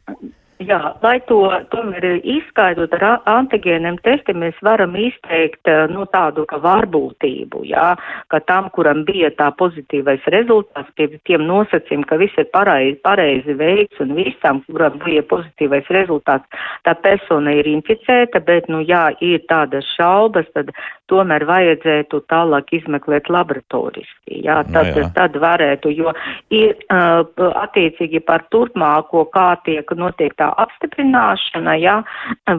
[0.58, 1.38] Jā, lai to
[1.70, 7.91] tomēr izskaidrot ar antigēniem testiem, mēs varam izteikt nu, tādu kā varbūtību, jā,
[8.34, 13.54] ka tam, kuram bija tā pozitīvais rezultāts, pie tiem nosacījumiem, ka viss ir pareizi, pareizi
[13.60, 16.50] veikts un visam, kuram bija pozitīvais rezultāts,
[16.88, 20.74] tā persona ir inficēta, bet, nu, jā, ir tādas šaubas, tad
[21.08, 25.10] tomēr vajadzētu tālāk izmeklēt laboratoriski, jā, tad, Nu, jā.
[25.13, 26.13] tad varētu, jo
[26.54, 27.28] ir uh,
[27.62, 31.98] attiecīgi par turpmāko, kā tiek notiek tā apstiprināšana, jā,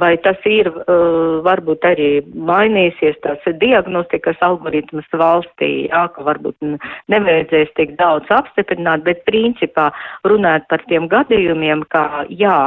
[0.00, 6.56] vai tas ir uh, varbūt arī mainīsies tas diagnostikas algoritms valstī, jā, ka varbūt
[7.12, 9.90] nevajadzēs tik daudz apstiprināt, bet principā
[10.28, 12.58] runāt par tiem gadījumiem, ka jā,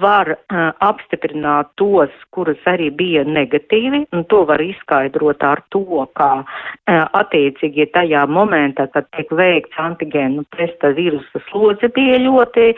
[0.00, 6.30] var uh, apstiprināt tos, kurus arī bija negatīvi, un to var izskaidrot ar to, ka
[6.42, 12.72] uh, attiecīgi tajā momentā, kad tiek veikts antigēnu testa vīrusa slodze bija ļoti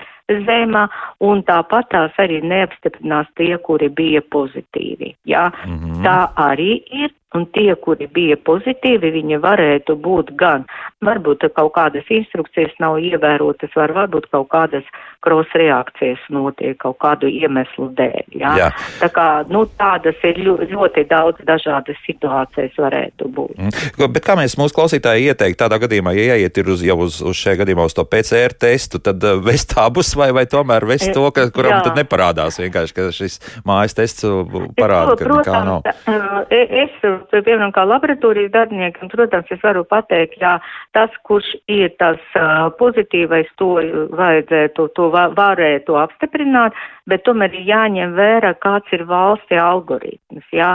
[0.47, 0.87] zema,
[1.21, 5.15] un tāpat tās arī neapstiprinās tie, kuri bija pozitīvi.
[5.27, 6.03] Jā, mm -hmm.
[6.05, 7.11] tā arī ir.
[7.35, 10.63] Un tie, kuri bija pozitīvi, viņi varētu būt gan,
[11.05, 14.87] varbūt kaut kādas instrukcijas nav ievērotas, var varbūt kaut kādas
[15.27, 18.37] kros reakcijas notiek kaut kādu iemeslu dēļ.
[18.39, 18.53] Jā?
[18.61, 18.69] Jā.
[19.01, 23.59] Tā kā, nu, tādas ir ļo- ļoti daudz dažādas situācijas varētu būt.
[23.59, 24.07] Mm.
[24.15, 27.37] Bet kā mēs mūsu klausītāji ieteikt tādā gadījumā, ja ieiet ir uz, jau uz, uz
[27.43, 31.27] šajā gadījumā uz to PCR testu, tad uh, vest abus vai, vai tomēr vest to,
[31.35, 31.83] ka, kuram Jā.
[31.89, 34.47] tad neparādās vienkārši, ka šis mājas tests uh,
[34.79, 35.83] parāda, ka nekā nav.
[36.07, 40.57] Protams, es, piemēram, kā laboratorijas darbiniekam, protams, es varu pateikt, jā,
[40.97, 43.77] tas, kurš ir tas uh, pozitīvais, to
[44.17, 46.77] vajadzētu, to va varētu apstiprināt,
[47.11, 50.47] bet tomēr ir jāņem vērā, kāds ir valsti algoritms.
[50.55, 50.75] Jā.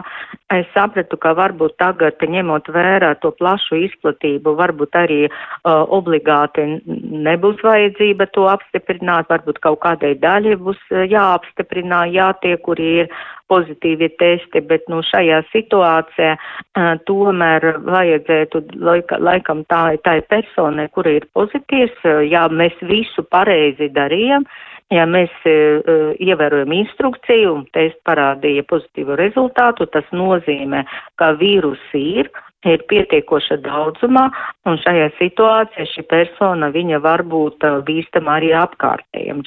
[0.52, 7.63] Es sapratu, ka varbūt tagad, ņemot vērā to plašu izplatību, varbūt arī uh, obligāti nebūs
[7.63, 13.13] vajadzība to apstiprināt, varbūt kaut kādai daļai būs uh, jāapstiprinā, jā, tie, kuri ir
[13.52, 21.17] pozitīvi testi, bet nu, šajā situācijā uh, tomēr vajadzētu laika, laikam tā, tai personai, kura
[21.20, 24.48] ir pozitīvs, uh, jā, mēs visu pareizi darījām,
[24.92, 30.84] Ja mēs uh, ievērojam instrukciju un tests parādīja pozitīvu rezultātu, tas nozīmē,
[31.16, 32.32] ka vīrusi ir,
[32.65, 34.28] ir pietiekoša daudzumā,
[34.69, 39.41] un šajā situācijā šī persona, viņa var būt uh, bīstama arī apkārtējiem.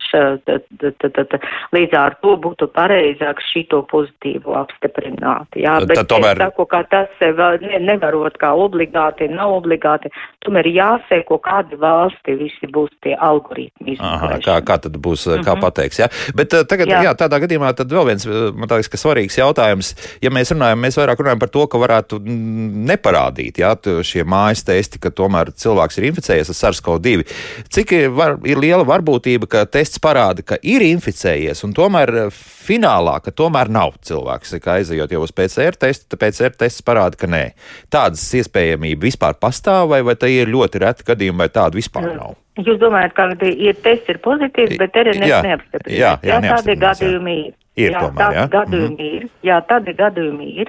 [1.74, 5.54] Līdz ar to būtu pareizāk šito pozitīvu apstiprināt.
[5.58, 10.10] Jā, bet tad tomēr- es saku, ka tas eh, ne, nevarot kā obligāti, nav obligāti,
[10.44, 13.96] tomēr jāseko, kādi valsti visi būs tie algoritmi.
[14.00, 15.44] Aha, kā, kā tad būs, mm -hmm.
[15.46, 15.60] kā Mhm.
[15.60, 15.98] pateiks.
[15.98, 16.08] Ja?
[16.34, 17.02] Bet uh, tagad, jā.
[17.02, 17.02] Jā.
[17.10, 20.98] jā, tādā gadījumā tad vēl viens, man liekas, ka svarīgs jautājums, ja mēs runājam, mēs
[20.98, 25.98] vairāk runājam par to, ka varētu mm, neparādīt, jā, šie mājas testi, ka tomēr cilvēks
[26.00, 27.24] ir inficējies ar SARS-CoV-2.
[27.68, 32.30] Cik ir, var, ir liela varbūtība, ka tests parāda, ka ir inficējies, un tomēr uh,
[32.64, 37.18] finālā, ka tomēr nav cilvēks, ka aizejot jau uz PCR testu, tad PCR tests parāda,
[37.20, 37.44] ka nē.
[37.92, 42.38] Tādas iespējamība vispār pastāv, vai, vai tā ir ļoti reta gadījuma, vai tāda vispār nav?
[42.54, 45.98] Jūs domājat, ka ir tests ir pozitīvs, bet RNS Jā, neapstiprinās?
[45.98, 46.82] jā, jā, tādi neapstiprinās, jā.
[46.86, 47.52] gadījumi ir.
[47.74, 48.44] Ir jā, tomēr, tādi jā?
[48.52, 49.14] gadījumi Mhm.
[49.16, 49.30] ir.
[49.42, 50.68] Jā, tādi gadījumi ir.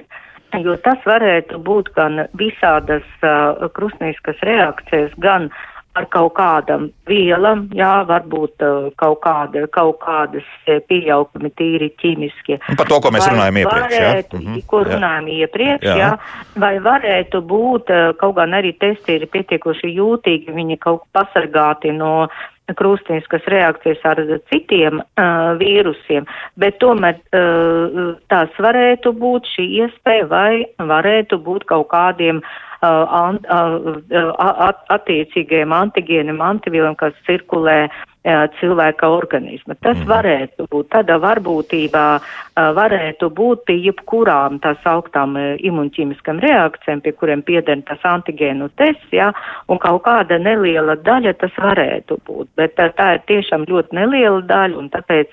[0.64, 5.50] Jo tas varētu būt gan visādas uh, krusnīskas reakcijas, gan
[5.96, 12.58] ar kaut kādam vielam, jā, varbūt uh, kaut, kāda, kaut kādas eh, pieaugumi tīri ķīmiskie.
[12.68, 13.94] Un par to, ko mēs Vai runājam iepriekš.
[13.96, 14.10] jā?
[14.10, 14.90] Varētu, Mhm, ko jā.
[14.90, 15.96] runājam iepriekš, Jā.
[16.02, 16.10] jā.
[16.60, 22.28] Vai varētu būt, eh, kaut gan arī testi ir pietiekoši jūtīgi, viņi kaut pasargāti no
[22.74, 26.26] krūstīniskas reakcijas ar citiem uh, vīrusiem,
[26.58, 33.38] bet tomēr uh, tās varētu būt šī iespēja vai varētu būt kaut kādiem uh, an,
[33.46, 34.02] uh,
[34.42, 38.15] at, attiecīgiem antigēniem, antivīliem, kas cirkulē uh,
[38.60, 39.76] cilvēka organisma.
[39.80, 40.08] Tas Mhm.
[40.10, 40.88] varētu būt.
[40.90, 42.06] Tādā varbūtībā
[42.56, 49.32] varētu būt pie jebkurām tās augtām imunķīmiskām reakcijām, pie kuriem pieder tas antigēnu tests, jā,
[49.68, 52.48] un kaut kāda neliela daļa tas varētu būt.
[52.56, 55.30] Bet uh, tā ir tiešām ļoti neliela daļa, un tāpēc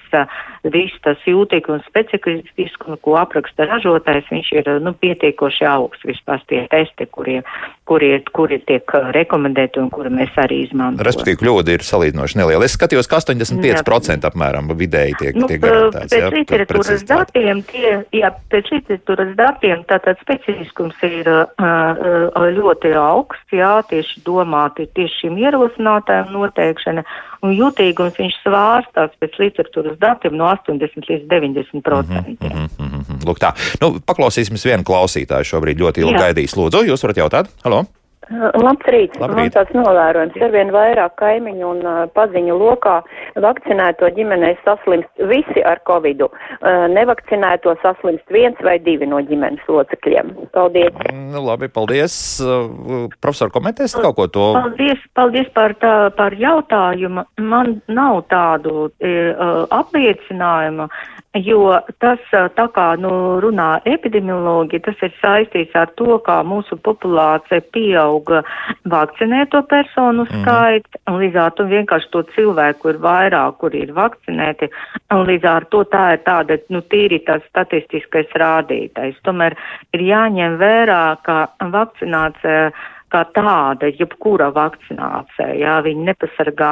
[0.64, 6.68] viss tas jūtīgi un specifisks, ko apraksta ražotājs, viņš ir nu, pietiekoši augsts vispār tie
[6.72, 7.44] testi, kuriem
[7.90, 11.06] kuri, kuri tiek rekomendēti un kuri mēs arī izmantojam.
[11.08, 12.68] Respektīvi, kļūda ir salīdzinoši neliela.
[12.68, 16.14] Es skatījos, ka 85% apmēram vidēji tiek, nu, tiek garantēts.
[16.14, 23.76] Pēc literatūras datiem, tie, jā, pēc literatūras datiem tātad specifiskums ir uh, ļoti augsts, jā,
[23.92, 27.04] tieši domāti tieši šim ierosinātājiem noteikšana,
[27.44, 32.54] un jutīgums viņš svārstās pēc literatūras datiem no 80 līdz 90 procentiem.
[32.54, 33.26] Mm -hmm, mm -hmm.
[33.28, 36.58] Lūk tā, nu, paklausīsimies vienu klausītāju šobrīd ļoti ilgi gaidījis.
[36.58, 37.52] Lūdzu, jūs varat jautāt?
[37.64, 37.86] Halo!
[38.32, 39.12] Labdien!
[39.20, 42.96] Man tāds novērojums ir vien vairāk kaimiņu un uh, paziņu lokā
[43.44, 46.30] vakcinēto ģimenei saslimst visi ar covidu.
[46.60, 50.34] Uh, nevakcinēto saslimst viens vai divi no ģimenes locekļiem.
[50.56, 50.96] Paldies!
[51.12, 52.16] Nu, labi, paldies.
[52.44, 54.48] Uh, profesor, komentēs kaut ko to?
[54.60, 57.26] Paldies, paldies par, tā, par jautājumu.
[57.44, 60.88] Man nav tādu uh, apliecinājumu,
[61.34, 63.10] jo tas, tā kā nu,
[63.42, 68.44] runā epidemiologi, tas ir saistīts ar to, kā mūsu populācija pieauga
[68.90, 70.44] vakcinēto personu mhm.
[70.44, 71.14] skaits, mm.
[71.14, 74.70] un līdz ar to vienkārši to cilvēku ir vairāk, kuri ir vakcinēti,
[75.14, 79.18] un līdz ar to tā ir tāda, nu, tīri tas statistiskais rādītais.
[79.26, 79.58] Tomēr
[79.94, 82.72] ir jāņem vērā, ka vakcinācija
[83.14, 86.72] kā tāda, jebkura vakcinācija, jā, viņi nepasargā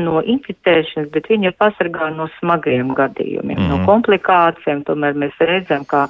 [0.00, 3.68] no inficēšanas, bet viņi pasargā no smagiem gadījumiem, mm.
[3.68, 3.86] no mhm.
[3.88, 4.84] komplikācijām.
[4.86, 6.06] Tomēr mēs redzam, ka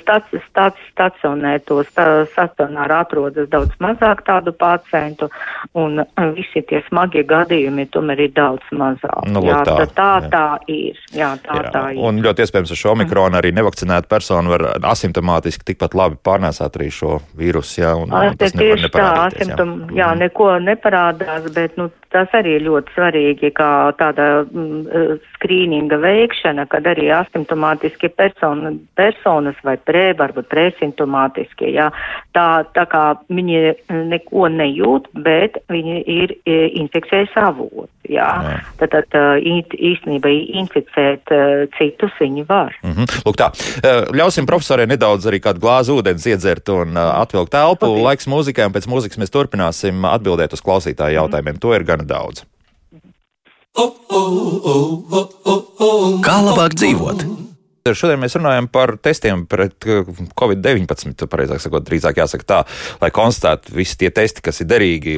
[0.00, 5.30] stāc, stāc, stacionēto sta, stacionāri atrodas daudz mazāk tādu pacientu,
[5.78, 6.02] un
[6.36, 9.28] visi tie smagie gadījumi tomēr ir daudz mazāk.
[9.30, 10.32] Nu, jā, tā, tā, jā.
[10.32, 11.00] tā ir.
[11.16, 11.74] Jā, tā, jā.
[11.74, 12.02] tā ir.
[12.08, 16.90] Un ļoti iespējams, ar šo omikronu arī nevakcinēta persona var asimptomātiski tikpat labi pārnēsāt arī
[16.94, 17.80] šo vīrusu.
[17.80, 20.02] Jā, un, un tas nevar neparādīt asimptom, jā.
[20.02, 20.22] jā, mhm.
[20.24, 26.66] neko neparādās, bet, nu, tas arī ir ļoti svarīgi, kā tāda mm, eh, skrīninga veikšana,
[26.70, 31.90] kad arī asimptomātiski persona, personas vai prē, varbūt presimptomātiski, jā,
[32.36, 33.62] tā, tā kā viņi
[34.10, 38.26] neko nejūt, bet viņi ir eh, infekcijas avots, jā.
[38.48, 38.58] jā.
[38.82, 41.30] Tad, tad eh, īstenībā inficēt
[41.78, 42.74] citus viņi var.
[42.82, 43.22] Mm -hmm.
[43.26, 43.50] Lūk tā,
[44.16, 48.88] ļausim profesorē nedaudz arī kādu glāzi ūdens iedzert un atvilkt telpu, laiks mūzikai un pēc
[48.90, 51.60] mūzikas mūzikas mēs turpināsim atbildēt uz klausītāju jautājumiem.
[51.62, 52.44] To ir gana daudz.
[56.26, 57.24] Kā labāk dzīvot?
[57.80, 60.04] Šodien mēs runājam par testiem pret uh,
[60.36, 61.24] Covid-19.
[61.32, 62.58] Pareizāk sakot, drīzāk jāsaka tā,
[63.00, 65.14] lai konstatētu visi tie testi, kas ir derīgi,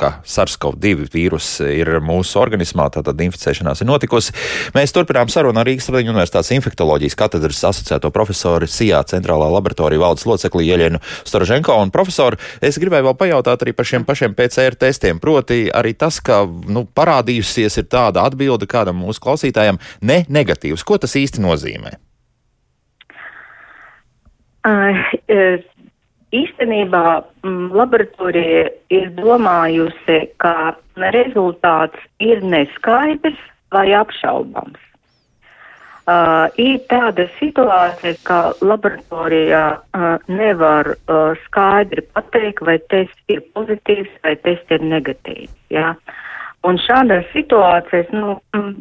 [0.00, 4.34] ka SARS-CoV-2 vīrus ir mūsu organismā, tātad inficēšanās ir notikusi.
[4.74, 10.26] Mēs turpinām sarunu ar Rīgas Tradiņu Universitātes infektoloģijas katedras asociēto profesoru SIA centrālā laboratorija valdes
[10.26, 12.42] locekli Ieļenu Storoženko un profesoru.
[12.58, 16.88] Es gribēju vēl pajautāt arī par šiem pašiem PCR testiem, proti arī tas, ka nu,
[16.90, 20.82] parādījusies ir tāda atbilde kādam mūsu klausītājam ne negatīvs.
[20.82, 21.93] Ko tas īsti nozīmē?
[24.64, 24.96] Uh,
[26.34, 27.04] īstenībā
[27.44, 30.74] mm, laboratorija ir domājusi, ka
[31.14, 33.38] rezultāts ir neskaidrs
[33.74, 34.80] vai apšaubams.
[36.04, 44.12] Uh, ir tāda situācija, ka laboratorijā uh, nevar uh, skaidri pateikt, vai tests ir pozitīvs
[44.26, 45.54] vai tests ir negatīvs.
[45.72, 45.94] Ja?
[45.94, 46.23] Uh,
[46.64, 48.38] Un šādās situācijās nu,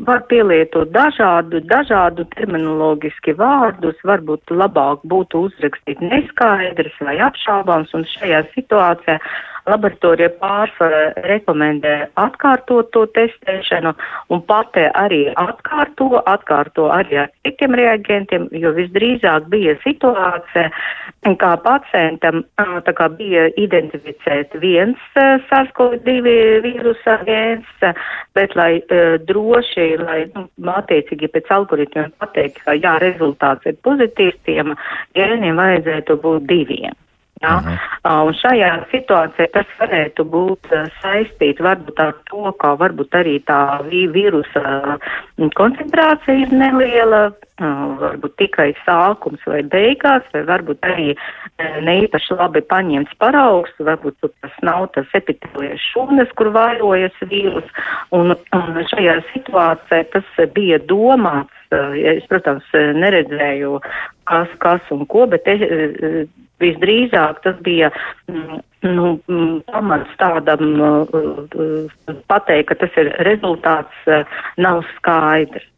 [0.07, 8.45] var pielietot dažādu, dažādu terminologiski vārdus, varbūt labāk būtu uzrakstīt neskaidrs vai apšaubāms, un šajā
[8.53, 9.17] situācijā
[9.69, 13.93] Laboratorija pārsvarā rekomendē atkārtot to testēšanu
[14.35, 20.67] un patē arī atkārto, atkārto arī ar citiem reaģentiem, jo visdrīzāk bija situācija,
[21.39, 27.87] kā pacientam tā kā bija identificēt viens SARS-CoV-2 vīrusa gēns,
[28.35, 28.81] bet lai
[29.29, 34.75] droši, lai nu, attiecīgi pēc algoritmiem pateikt, ka jā, rezultāts ir pozitīvs, tiem
[35.15, 37.02] gēniem vajadzētu būt diviem.
[37.43, 37.55] Ja?
[37.55, 37.77] Uh -huh.
[38.07, 43.61] uh, un šajā situācijā tas varētu būt saistīts varbūt ar to, ka varbūt arī tā
[43.91, 44.97] vīrusa
[45.55, 47.31] koncentrācija ir neliela,
[48.03, 51.15] varbūt tikai sākums vai beigās, vai varbūt arī
[51.87, 57.67] neīpaši labi paņemts paraugs, varbūt tas nav tas epitelijas šūnas, kur vairojas vīrus,
[58.11, 61.51] un, un šajā situācijā tas bija domāts.
[61.73, 63.79] Uh, es, protams, neredzēju,
[64.29, 65.63] kas, kas un ko, bet es,
[66.63, 67.91] visdrīzāk tas bija
[68.29, 70.79] mm, nu, mm, pamats tādam
[72.29, 74.09] pateikt, ka tas ir rezultāts
[74.61, 75.69] nav skaidrs.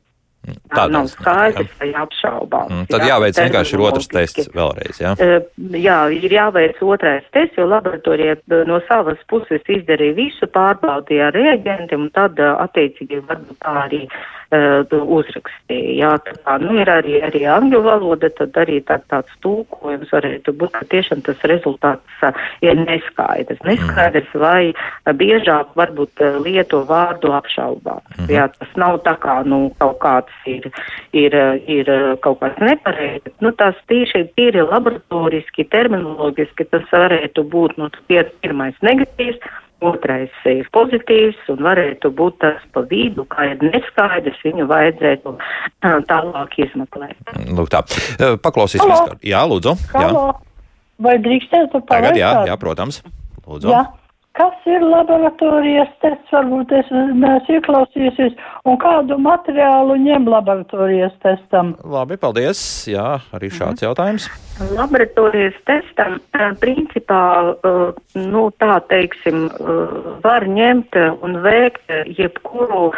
[0.69, 2.69] Tādā nav skaidrs vai apšaubāms.
[2.69, 5.15] Mm, tad jā, jāveic vienkārši ir otrs tests vēlreiz, jā?
[5.81, 8.37] Jā, ir jāveic otrais tests, jo laboratorija
[8.69, 14.19] no savas puses izdarīja visu, pārbaudīja ar reaģentiem, un tad attiecīgi varbūt tā arī uh,
[14.91, 15.93] uzrakstīja.
[15.99, 20.53] Jā, tā kā, nu, ir arī, arī angļu valoda, tad arī tā, tāds tūkojums varētu
[20.59, 23.61] būt, ka tiešām tas rezultāts uh, ir neskaidrs.
[23.67, 27.99] Neskaidrs vai uh, biežāk varbūt lieto vārdu apšaubā.
[28.17, 28.29] Mm.
[28.35, 30.69] Jā, tas nav tā kā, nu, kaut kāds ir,
[31.15, 31.37] ir,
[31.71, 31.91] ir
[32.25, 33.35] kaut kāds nepareizs.
[33.43, 39.39] Nu, tas tieši tīri laboratoriski, terminologiski tas varētu būt, nu, pirmais negatīvs
[39.83, 45.35] otrais ir pozitīvs un varētu būt tas pa vidu, kā ir neskaidrs, viņu vajadzētu
[46.09, 47.35] tālāk izmeklēt.
[47.51, 47.83] Lūk tā,
[48.45, 49.19] paklausīsimies.
[49.25, 49.75] Jā, lūdzu.
[49.93, 50.25] Halo.
[50.31, 50.41] Jā.
[51.05, 51.91] Vai drīkstētu pavaicāt?
[51.91, 53.01] Tagad, jā, jā, protams.
[53.43, 53.73] Lūdzu.
[53.73, 53.83] Jā.
[54.35, 56.31] Kas ir laboratorijas tests?
[56.35, 58.33] Varbūt es neesmu ieklausījusies.
[58.67, 61.71] Un kādu materiālu ņem laboratorijas testam?
[61.87, 62.59] Labi, paldies.
[62.91, 63.85] Jā, arī šāds mhm.
[63.87, 64.27] jautājums.
[64.75, 66.19] Laboratorijas testam
[66.59, 67.21] principā,
[68.19, 69.47] nu tā teiksim,
[70.23, 72.89] var ņemt un veikt jebkuru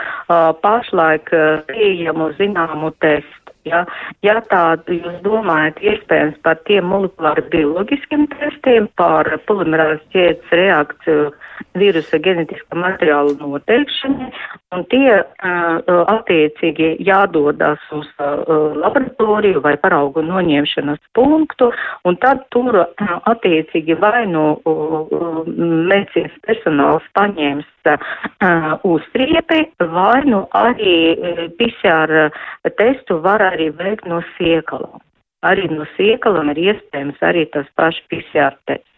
[0.66, 1.34] pašlaik
[1.70, 3.57] pieejamu zināmu testu.
[3.68, 3.84] Ja,
[4.26, 11.32] ja tādu jūs domājat iespējams par tiem molekulāri bioloģiskiem testiem, par polimerāzes ķēdes reakciju
[11.78, 14.30] vīrusa genetiskā materiāla noteikšanai,
[14.76, 21.72] un tie uh, attiecīgi jādodas uz uh, laboratoriju vai paraugu noņemšanas punktu,
[22.08, 29.64] un tad tur uh, attiecīgi vai nu uh, medicīnas personāls paņēms uh, uztriepi,
[29.94, 30.98] vai nu arī
[31.60, 32.30] PCR
[32.78, 35.02] testu var arī veikt no siekalām.
[35.46, 38.97] Arī no siekalām ir iespējams arī tas pašs PCR tests.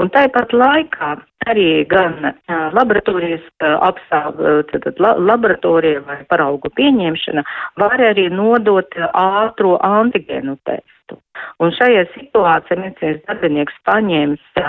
[0.00, 1.12] Un tāpat laikā
[1.50, 2.32] arī gan
[2.76, 7.44] laboratorijas tad la, laboratorija vai paraugu pieņemšana
[7.82, 11.18] var arī nodot ātro antigēnu testu.
[11.60, 14.60] Un šajā situācijā medicīnas darbinieks paņēmis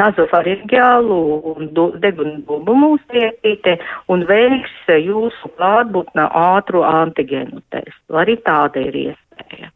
[0.00, 1.20] nazofaringiālu
[1.54, 1.72] un
[2.02, 3.78] degunu bubumu uzriepīte
[4.10, 8.22] un veiks jūsu klātbūtnē ātro antigēnu testu.
[8.24, 9.70] Arī tāda ir iespēja.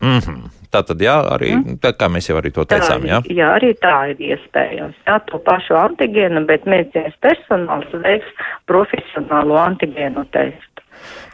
[0.00, 0.59] Mm -hmm.
[0.70, 1.78] Tā tad, jā, arī, mm.
[1.82, 3.18] tā kā mēs jau arī to teicām, jā?
[3.26, 4.94] Jā, arī tā ir iespējams.
[5.08, 10.69] Jā, to pašu antigēnu, bet medicīnas personāls veiks profesionālo antigēnu testu.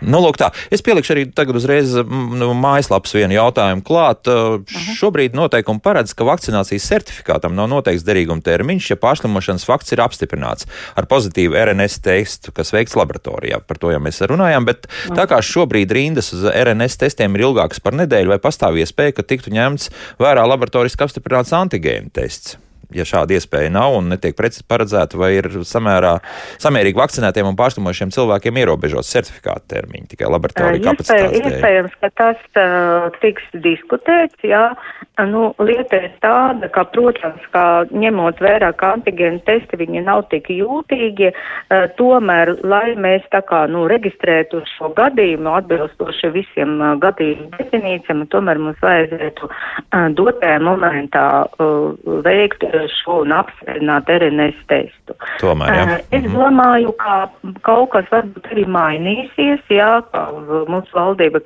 [0.05, 0.51] Nu, lūk, tā.
[0.73, 4.29] Es pielikšu arī tagad uzreiz nu, mājaslapas vienu jautājumu klāt.
[4.29, 4.97] Aha.
[4.99, 10.69] Šobrīd noteikumi paredz, ka vakcinācijas certifikātam nav noteikts derīguma termiņš, ja pārslimošanas fakts ir apstiprināts
[10.97, 13.63] ar pozitīvu RNS testu, kas veikts laboratorijā.
[13.65, 15.17] Par to jau mēs runājām, bet Aha.
[15.23, 19.27] tā kā šobrīd rindas uz RNS testiem ir ilgākas par nedēļu, vai pastāv iespēja, ka
[19.27, 19.91] tiktu ņemts
[20.21, 22.61] vērā laboratoriski apstiprināts antigēnu tests?
[22.95, 26.17] Ja šāda iespēja nav un netiek paredzēta, vai ir samērā
[26.63, 31.57] samērīgi vakcinētiem un pārslimošiem cilvēkiem ierobežots certifikāta termiņi tikai laboratorija kapacitātes dēļ?
[31.57, 34.69] Iespējams, ka tas uh, tiks diskutēts, jā.
[35.17, 40.51] Nu, lieta ir tāda, ka, protams, ka ņemot vērā, ka antigēnu testi viņi nav tik
[40.53, 47.49] jūtīgi, uh, tomēr, lai mēs tā kā, nu, reģistrētu šo gadījumu atbilstoši visiem uh, gadījumu
[47.57, 52.67] definīcijām, tomēr mums vajadzētu uh, dotajā momentā uh, veikt
[52.99, 55.17] šo un apstiprināt RNS testu.
[55.43, 56.01] Tomēr, jā.
[56.11, 56.35] Es mhm.
[56.37, 57.19] domāju, ka
[57.67, 60.29] kaut kas varbūt arī mainīsies, jā, ka
[60.71, 61.43] mūsu valdība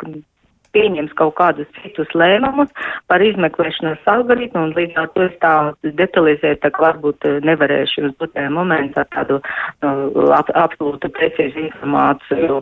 [0.74, 2.70] pieņems kaut kādus citus lēmumus
[3.11, 8.53] par izmeklēšanas algoritmu, un līdz ar to es tā detalizēt, tā varbūt nevarēšu uz dotajā
[8.55, 9.41] momentā tādu
[9.83, 12.61] nu, ap, absolūtu precīzu informāciju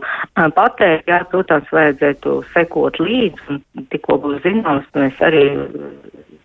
[0.57, 1.09] pateikt.
[1.09, 5.45] Jā, protams, vajadzētu sekot līdzi, un tikko būs zināms, mēs arī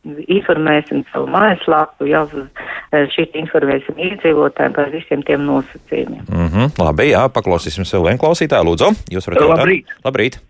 [0.05, 6.25] informēsim savu mājaslapu, jau eh, šī informēsim iedzīvotājiem par visiem tiem nosacījumiem.
[6.29, 8.91] Mm -hmm, labi, jā, paklausīsim sev vien klausītāju, lūdzu.
[9.15, 9.59] Jūs varat jautāt?
[9.59, 9.95] Labrīt.
[10.05, 10.41] Labrīt.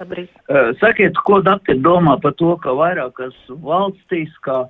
[0.00, 0.30] Labrīt.
[0.48, 4.64] Uh, sakiet, ko dakti domā par to, ka vairākas valstīs, kā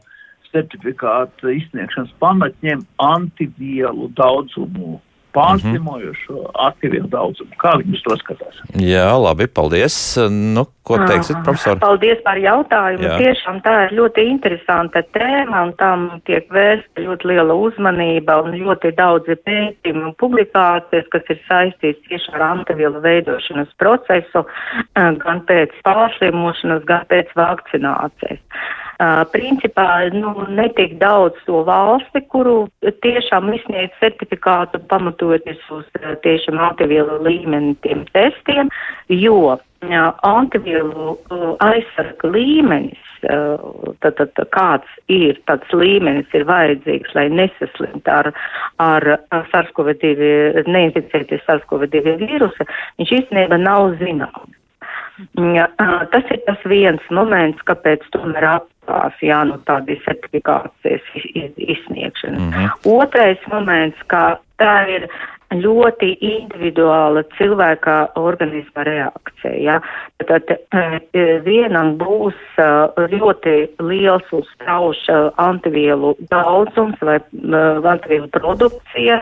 [0.53, 5.01] certifikāta izsniegšanas pamatņem antivielu daudzumu
[5.35, 6.53] pārslimojošo -hmm.
[6.68, 7.51] aktīvu daudzumu.
[7.61, 8.61] Kā uz to skatās?
[8.80, 9.97] Jā, labi, paldies.
[10.30, 11.78] Nu, ko teiksit, profesor?
[11.78, 13.05] Paldies par jautājumu.
[13.05, 13.16] Jā.
[13.18, 18.95] Tiešām tā ir ļoti interesanta tēma un tam tiek vērsta ļoti liela uzmanība un ļoti
[18.97, 24.47] daudzi pētījumi un publikācijas, kas ir saistīts tieši ar antivielu veidošanas procesu,
[25.24, 28.43] gan pēc pārslimošanas, gan pēc vakcinācijas.
[29.34, 32.68] Principā nu, netik daudz to valsti, kuru
[33.03, 35.86] tiešām izsniedz certifikātu pamatoties uz
[36.22, 38.70] tiešām antivielu līmeni tiem testiem,
[39.11, 39.57] jo
[40.24, 41.18] antivielu
[41.61, 43.03] aizsarga līmenis,
[44.01, 48.32] tad, tad, kāds ir tāds līmenis, ir vajadzīgs, lai nesaslimt ar,
[48.78, 49.09] ar
[49.53, 52.68] SARS-CoV-2, neinficēties SARS-CoV-2 vīrusu,
[53.01, 54.61] viņš īstenībā nav zināms.
[55.55, 55.68] Ja,
[56.11, 58.49] tas ir tas viens moments, kāpēc tomēr
[58.85, 61.03] apstās, jā, nu tādi certifikācijas
[61.57, 62.41] izsniegšanas.
[62.41, 62.70] Mm -hmm.
[62.85, 65.09] Otrais moments, kā tā ir
[65.51, 69.55] ļoti individuāla cilvēka organisma reakcija.
[69.62, 69.80] Ja?
[70.26, 70.43] Tad
[71.45, 72.35] vienam būs
[72.97, 77.20] ļoti liels uz strauša antivielu daudzums vai
[77.85, 79.20] antivielu produkcija,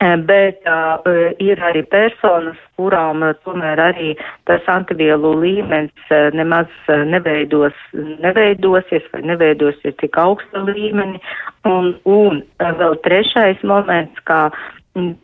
[0.00, 1.00] bet uh,
[1.40, 4.10] ir arī personas, kurām uh, tomēr arī
[4.44, 6.68] tas antivielu līmenis uh, nemaz
[7.08, 11.20] neveidos, neveidosies vai neveidosies tik augsta līmeni.
[11.64, 14.50] Un, un vēl trešais moments, kā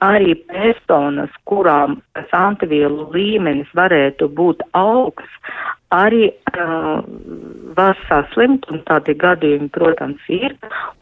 [0.05, 5.53] arī personas, kurām tas antivielu līmenis varētu būt augsts,
[5.93, 7.03] arī uh,
[7.77, 10.55] var saslimt, un tādi gadījumi, protams, ir.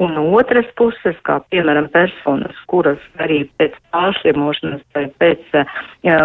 [0.03, 5.75] Un no otras puses, kā piemēram personas, kuras arī pēc pārslimošanas vai pēc uh,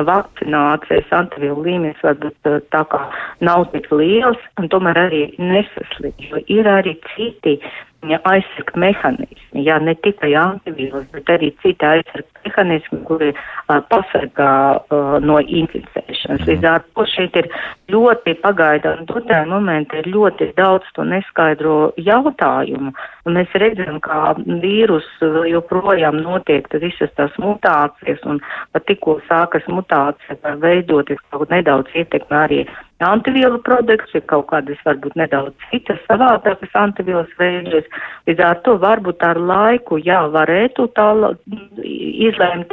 [0.09, 3.01] vakcinācijas antivielu līmenis varbūt uh, tā kā
[3.45, 7.59] nav tik liels, un tomēr arī nesaslim, jo ir arī citi
[8.05, 15.18] aizsarga mehānismi, jā, ne tikai antivīrus, bet arī citi aizsarga mehānismi, kuri uh, pasargā uh,
[15.24, 16.43] no inficēšanas.
[16.43, 16.49] Mm.
[16.51, 17.49] Līdz ar to šeit ir
[17.93, 22.93] ļoti pagaidām, dotā momentā ir ļoti daudz to neskaidro jautājumu,
[23.26, 25.08] un mēs redzam, kā vīrus
[25.49, 28.39] joprojām notiek visas tās mutācijas, un
[28.72, 32.66] pat tikko sākas mutācija, var veidoties kaut nedaudz ietekmē arī
[33.03, 37.84] antivielu produkts, ir kaut kādas varbūt nedaudz citas savādākas antivielas veidus.
[38.26, 41.10] Līdz ar to varbūt ar laiku, jā, varētu tā
[41.84, 42.72] izlēmt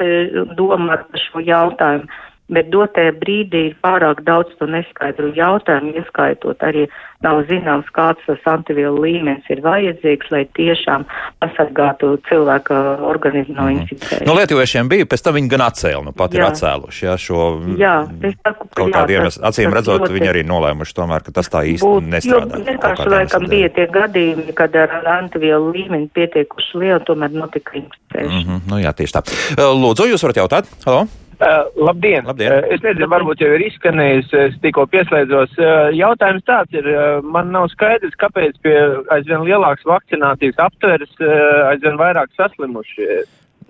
[0.57, 2.07] domāt par šo jautājumu
[2.51, 6.89] bet dotajā brīdī ir pārāk daudz to neskaidru jautājumu, ieskaitot arī
[7.23, 11.05] nav zināms, kāds tas antivielu līmenis ir vajadzīgs, lai tiešām
[11.43, 13.85] pasargātu cilvēka organismu no mhm.
[13.85, 14.27] inficēšanas.
[14.27, 16.41] No lietuviešiem bija, pēc tam viņi gan atcēla, nu pat jā.
[16.41, 17.47] ir atcēluši, jā, šo
[17.79, 17.95] jā,
[18.43, 20.19] saku, kaut kādiem acīm redzot, ļoti...
[20.19, 22.59] viņi arī nolēmuši tomēr, ka tas tā īsti būt, nestrādā.
[22.59, 28.29] Jo vienkārši laikam bija tie gadījumi, kad ar antivielu līmeni pietiekuši lielu, tomēr notika inficēšana.
[28.29, 29.27] Mm -hmm, nu jā, tieši tā.
[29.63, 30.73] Lūdzu, jūs varat jautāt?
[30.85, 31.07] Halo?
[31.43, 32.23] Uh, labdien!
[32.29, 32.53] labdien.
[32.55, 35.57] Uh, es nezinu, varbūt jau ir izskanējis, es tikko pieslēdzos.
[35.59, 38.77] Uh, jautājums tāds ir, uh, man nav skaidrs, kāpēc pie
[39.17, 43.09] aizvien lielākas vakcinācijas aptveres uh, aizvien vairāk saslimuši.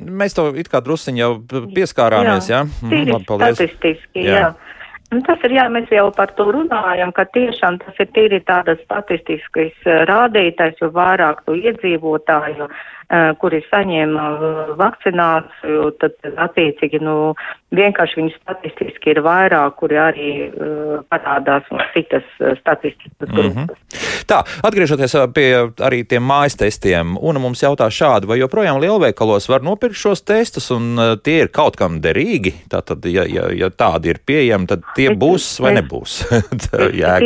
[0.03, 1.33] Mēs to it kā drusciņi jau
[1.73, 2.61] pieskārāmies, jā?
[2.67, 2.91] jā?
[2.91, 3.57] Mm, labi, paldies.
[3.57, 4.43] Statistiski, jā.
[4.43, 4.53] jā.
[5.13, 8.81] Nu, tas ir, jā, mēs jau par to runājam, ka tiešām tas ir tīri tādas
[8.85, 12.69] statistiskas rādītājs, jo vairāk tu iedzīvotāju,
[13.41, 14.29] kuri saņēma
[14.81, 16.15] vakcināciju, tad
[16.47, 17.35] attiecīgi, nu,
[17.77, 22.25] vienkārši viņi statistiski ir vairāk, kuri arī uh, parādās un citas
[22.61, 23.53] statistikas grupas.
[23.53, 24.27] Mm -hmm.
[24.27, 25.49] Tā, atgriežoties pie
[25.83, 30.71] arī tiem mājas testiem, un mums jautā šādi, vai joprojām lielveikalos var nopirkt šos testus,
[30.71, 32.53] un tie ir kaut kam derīgi?
[32.71, 36.13] Tātad, ja, ja, ja tādi ir pieejami, tad tie es, būs vai es, nebūs?
[36.53, 36.69] es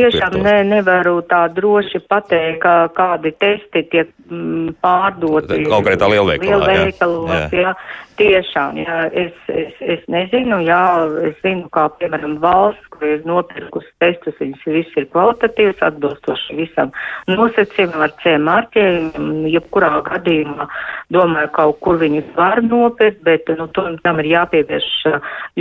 [0.00, 5.62] tiešām ne, nevaru tā droši pateikt, ka kādi testi tiek mm, pārdoti.
[5.76, 6.66] Konkrētā lielveikalā.
[6.66, 7.62] Lielveikalos, jā.
[7.66, 7.76] jā.
[8.16, 10.80] Tiešām, jā, es, es, es nezinu, jā,
[11.28, 16.94] es zinu, kā piemēram valsts, kur ir nopirkusi testus, viņas viss ir kvalitatīvs, atbilstoši visam
[17.28, 20.64] nosacījumam ar C marķējumu, jebkurā gadījumā,
[21.12, 24.88] domāju, kaut kur viņus var nopirkt, bet, nu, tam ir jāpievērš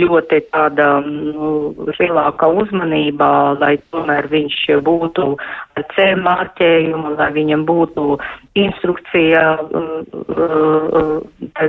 [0.00, 1.52] ļoti tāda, nu,
[2.00, 3.28] lielāka uzmanība,
[3.60, 5.28] lai tomēr viņš būtu
[5.76, 8.16] ar C marķējumu, lai viņam būtu
[8.56, 9.44] instrukcija,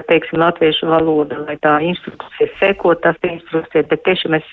[0.08, 4.48] teiksim, latviešu valoda, lai tā instrukcija seko tas instrukcija, bet tiešām es,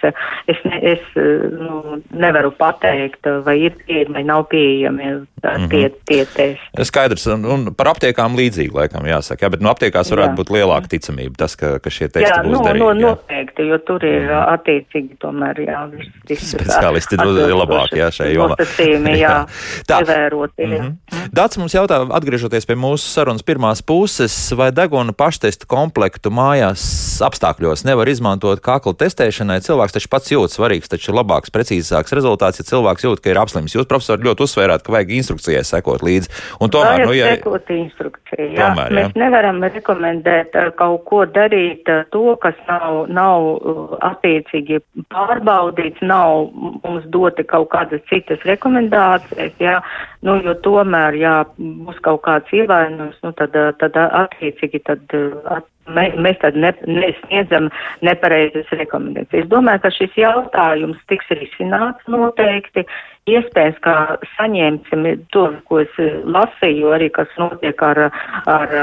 [0.51, 1.19] es, ne, es
[1.59, 5.69] nu, nevaru pateikt, vai ir pieejami vai nav pieejami mhm.
[5.73, 6.85] tie, tie testi.
[6.89, 10.39] Skaidrs, un, un par aptiekām līdzīgi, laikam, jāsaka, jā, bet no aptiekās varētu jā.
[10.41, 12.85] būt lielāka ticamība tas, ka, ka šie testi jā, būs no, darīgi.
[12.85, 14.45] No, jā, noteikti, jo tur ir mhm.
[14.55, 16.55] attiecīgi tomēr, jā, viss.
[16.55, 18.59] Speciālisti ir labāk, jā, šai jomā.
[18.59, 19.35] jā, jā,
[19.91, 20.01] tā.
[20.05, 21.31] Ievēroti, mm -hmm.
[21.35, 23.43] Dāts mums jautā, atgriežoties pie mūsu sarunas
[23.75, 29.61] pirmās puses, vai deguna paštesta komplekta efektu mājās apstākļos nevar izmantot kakla testēšanai.
[29.65, 33.41] Cilvēks taču pats jūt svarīgs, taču ir labāks, precīzāks rezultāts, ja cilvēks jūt, ka ir
[33.41, 33.75] apslims.
[33.75, 36.31] Jūs, profesor, ļoti uzsvērāt, ka vajag instrukcijai sekot līdzi.
[36.63, 37.33] Un tomēr, vajag nu, ja...
[37.35, 38.71] sekot instrukcijai, jā.
[38.71, 38.95] Tomēr, jā.
[39.01, 44.81] Mēs nevaram rekomendēt uh, kaut ko darīt uh, to, kas nav, nav uh, attiecīgi
[45.13, 49.81] pārbaudīts, nav mums doti kaut kādas citas rekomendācijas, jā.
[50.25, 55.15] Nu, jo tomēr, ja būs kaut kāds ievainojums, nu, tad, tad attiecīgi tad
[55.57, 57.71] at, mē, mēs tad ne, nesniedzam
[58.05, 59.45] nepareizes rekomendācijas.
[59.45, 62.87] Es domāju, ka šis jautājums tiks risināts noteikti.
[63.25, 65.93] Iespējams, ka saņemsim to, ko es
[66.29, 68.01] lasīju, arī kas notiek ar,
[68.45, 68.75] ar,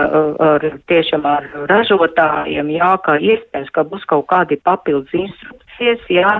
[0.41, 6.33] ar tiešām ar ražotājiem, jā, ka iespējams, ka būs kaut kādi papildus instrukcijas, jā,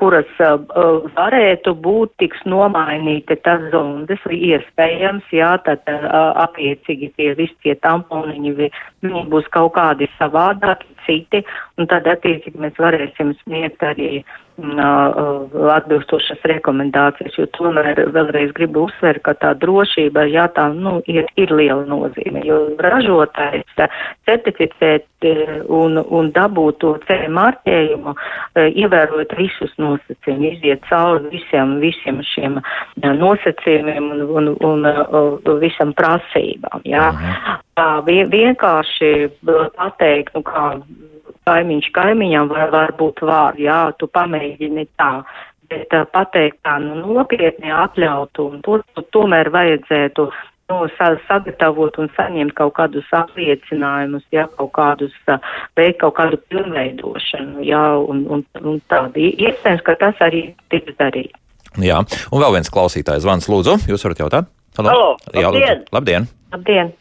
[0.00, 0.64] kuras uh,
[1.12, 8.72] varētu būt tiks nomainīti tas zondes, iespējams, jā, tad uh, attiecīgi tie visi tie tamponiņi
[9.02, 11.42] viņi būs kaut kādi savādāki, citi,
[11.78, 14.22] un tad attiecīgi mēs varēsim sniegt arī
[14.60, 21.52] atbilstošas rekomendācijas, jo tomēr vēlreiz gribu uzsvērt, ka tā drošība, jā, tā, nu, ir, ir
[21.56, 23.64] liela nozīme, jo ražotājs
[24.28, 25.06] certificēt
[25.72, 28.14] un, un dabūt to ceļu marķējumu,
[28.68, 32.60] ievērot visus nosacījumus, iziet cauri visiem, visiem šiem
[33.00, 37.08] nosacījumiem un, un, un, un visam prasībām, jā.
[37.72, 39.30] Tā vienkārši
[39.78, 40.66] pateikt, nu kā
[41.48, 42.70] kaimiņš kaimiņam var,
[43.26, 44.06] var, jā, tu
[44.42, 45.22] pamēģini tā,
[45.70, 50.30] bet uh, pateikt tā, nu, nopietni atļaut, un to, to tomēr vajadzētu
[50.72, 50.88] nu,
[51.28, 55.12] sagatavot un saņemt kaut kādus apliecinājumus, jā, kaut kādus,
[55.76, 59.34] veikt kaut kādu pilnveidošanu, jā, un, un, un tādi.
[59.36, 61.36] Iespējams, ka tas arī tiks darīt.
[61.80, 64.50] Jā, un vēl viens klausītājs zvans, lūdzu, jūs varat jautāt?
[64.76, 65.78] Halo, Halo Jā, labdien!
[65.78, 65.92] Lūdzu.
[65.92, 66.28] Labdien!
[66.52, 66.92] Labdien!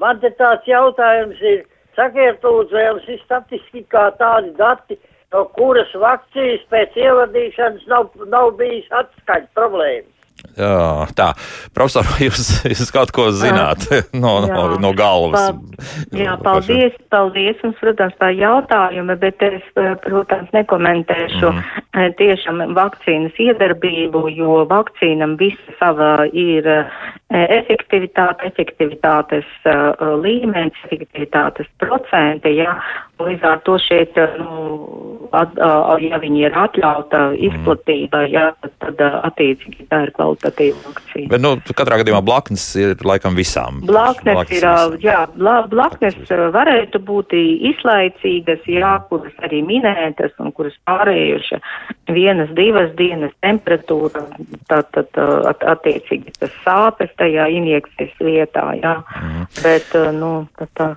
[0.00, 1.64] Man te tāds jautājums ir,
[1.96, 4.96] Sakiet, lūdzu, jums ir statistikā tādi dati,
[5.34, 10.16] no kuras vakcīnas pēc ievadīšanas nav, nav bijis atskaņas problēmas.
[10.56, 11.26] Jā, tā,
[11.76, 13.84] profesor, jūs, jūs kaut ko zināt
[14.22, 15.52] no, no, no galvas.
[15.52, 19.66] Pa, jā, paldies, paldies jums, protams, par jautājumu, bet es,
[20.04, 22.16] protams, nekomentēšu mm.
[22.18, 26.66] tiešām vakcīnas iedarbību, jo vakcīnam visa sava ir
[27.30, 32.74] efektivitāte, efektivitātes uh, līmenis, efektivitātes procenti, jā,
[33.22, 39.04] līdz ar to šeit, nu, at, uh, ja viņi ir atļauta izplatība, jā, tad, tad
[39.06, 41.30] uh, attiecīgi tā ir kvalitatīva vakcīna.
[41.30, 43.78] Bet, nu, katrā gadījumā blaknes ir laikam visām.
[43.86, 44.98] Blaknes, blaknes ir, visām.
[45.04, 51.62] jā, bla, blaknes varētu būt izlaicīgas, jā, kuras arī minētas un kuras pārējuši
[52.10, 54.24] vienas, divas dienas temperatūra,
[54.66, 55.20] tad, tad
[55.50, 58.96] at, attiecīgi tas sāpes tajā injekcijas vietā, jā.
[59.20, 59.46] Mm.
[59.60, 60.88] Bet, nu, tā, tā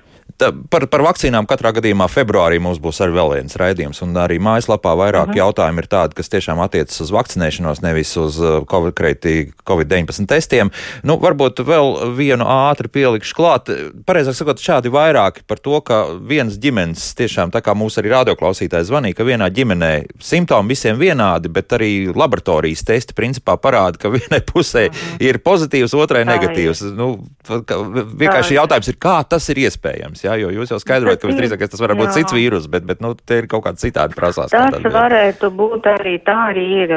[0.41, 4.39] Tā, par, par vakcīnām katrā gadījumā februārī mums būs arī vēl viens raidījums, un arī
[4.41, 5.37] mājaslapā vairāk mhm.
[5.37, 10.71] jautājumu ir tādi, kas tiešām attiecas uz vakcinēšanos, nevis uz uh, Covid-19 testiem.
[11.05, 13.69] Nu, varbūt vēl vienu ātri pielikšu klāt.
[14.07, 18.89] Pareizāk sakot, šādi vairāki par to, ka vienas ģimenes tiešām tā kā mūsu arī radioklausītājs
[18.89, 19.91] zvanīja, ka vienā ģimenē
[20.23, 25.21] simptomi visiem vienādi, bet arī laboratorijas testi principā parāda, ka vienai pusē mhm.
[25.29, 26.85] ir pozitīvs, otrai negatīvs.
[26.97, 27.13] Nu,
[27.45, 30.22] vienkārši jautājums ir, kā tas ir iespējams?
[30.23, 32.15] Jā, jo jūs jau skaidrojat, ka visdrīzāk tas var būt jā.
[32.19, 34.53] cits vīrus, bet, bet nu, te ir kaut kāda citāda prasās.
[34.53, 36.95] Tas tādā, varētu būt arī tā arī ir.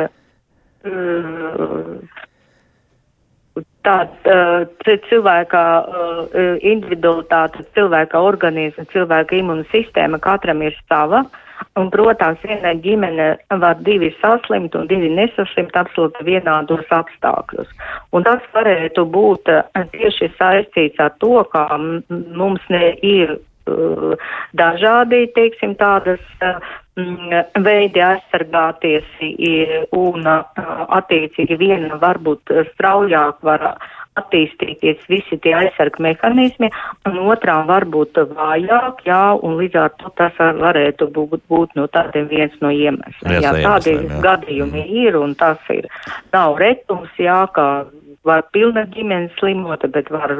[0.87, 1.99] Uh,
[3.87, 6.21] tāda uh, cilvēka uh,
[6.61, 11.25] individualitāte, cilvēka organisma, cilvēka imunsistēma katram ir sava.
[11.77, 13.27] Un, protams, viena ģimene
[13.61, 17.69] var divi saslimt un divi nesaslimt absolūti vienādos apstākļos.
[18.17, 19.53] Un tas varētu būt
[19.93, 23.37] tieši saistīts ar to, ka mums ne ir
[24.57, 26.23] dažādi, teiksim, tādas
[27.61, 29.09] veidi aizsargāties
[29.97, 33.75] un attiecīgi viena varbūt straujāk var
[34.21, 36.71] attīstīties visi tie aizsarga mehānismi,
[37.09, 42.29] un otrām varbūt vājāk, jā, un līdz ar to tas varētu būt, būt no tādiem
[42.33, 43.43] viens no iemesliem.
[43.45, 45.89] Jā, tādi gadījumi ir, un tas ir,
[46.35, 47.69] nav retums, jā, kā
[48.27, 50.35] var pilna ģimene slimot, bet var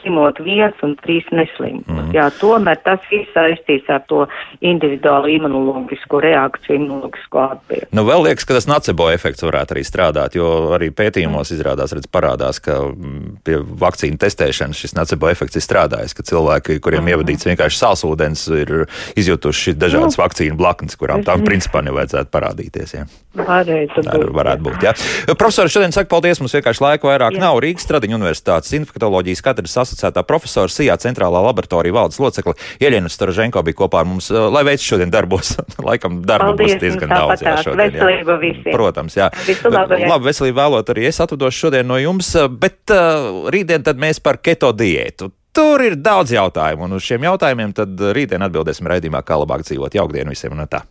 [0.00, 1.86] slimot viens un trīs neslimot.
[1.86, 2.12] Mm.
[2.16, 4.24] Jā, tomēr tas viss saistīts ar to
[4.64, 7.90] individuālu imunoloģisko reakciju, imunoloģisko atbildi.
[7.96, 12.08] Nu, vēl liekas, ka tas nacebo efekts varētu arī strādāt, jo arī pētījumos izrādās, redz,
[12.12, 17.14] parādās, ka mm, pie vakcīnu testēšanas šis nacebo efekts ir strādājis, ka cilvēki, kuriem mm.
[17.14, 18.74] ievadīts vienkārši sālsūdens, ir
[19.18, 20.22] izjutuši dažādas mm.
[20.24, 22.96] vakcīnu blaknes, kurām tām principā nevajadzētu parādīties.
[22.96, 23.06] Ja.
[23.36, 24.30] Varētu Tā būt.
[24.36, 24.84] varētu būt.
[24.86, 24.94] Ja.
[25.36, 27.42] Profesori, šodien saka paldies, mums vienkārši laika vairāk jā.
[27.42, 27.58] nav.
[27.62, 33.80] Rīgas Stradiņa Universitātes infektoloģijas katedras asociētā profesora SIA centrālā laboratorija valdes locekle Ieļena Staraženko bija
[33.80, 35.56] kopā ar mums, lai veids šodien darbos.
[35.88, 37.44] Laikam darba būs diezgan daudz.
[37.46, 38.74] Jā, šodien, jā.
[38.74, 39.30] Protams, jā.
[39.46, 40.10] Visu labu, jā.
[40.12, 44.40] Labu veselību vēlot arī es atvadošu šodien no jums, bet uh, rītdien tad mēs par
[44.44, 45.32] keto diētu.
[45.56, 49.96] Tur ir daudz jautājumu, un uz šiem jautājumiem tad rītdien atbildēsim raidījumā, kā labāk dzīvot.
[49.96, 50.84] Jaukdien visiem un tā!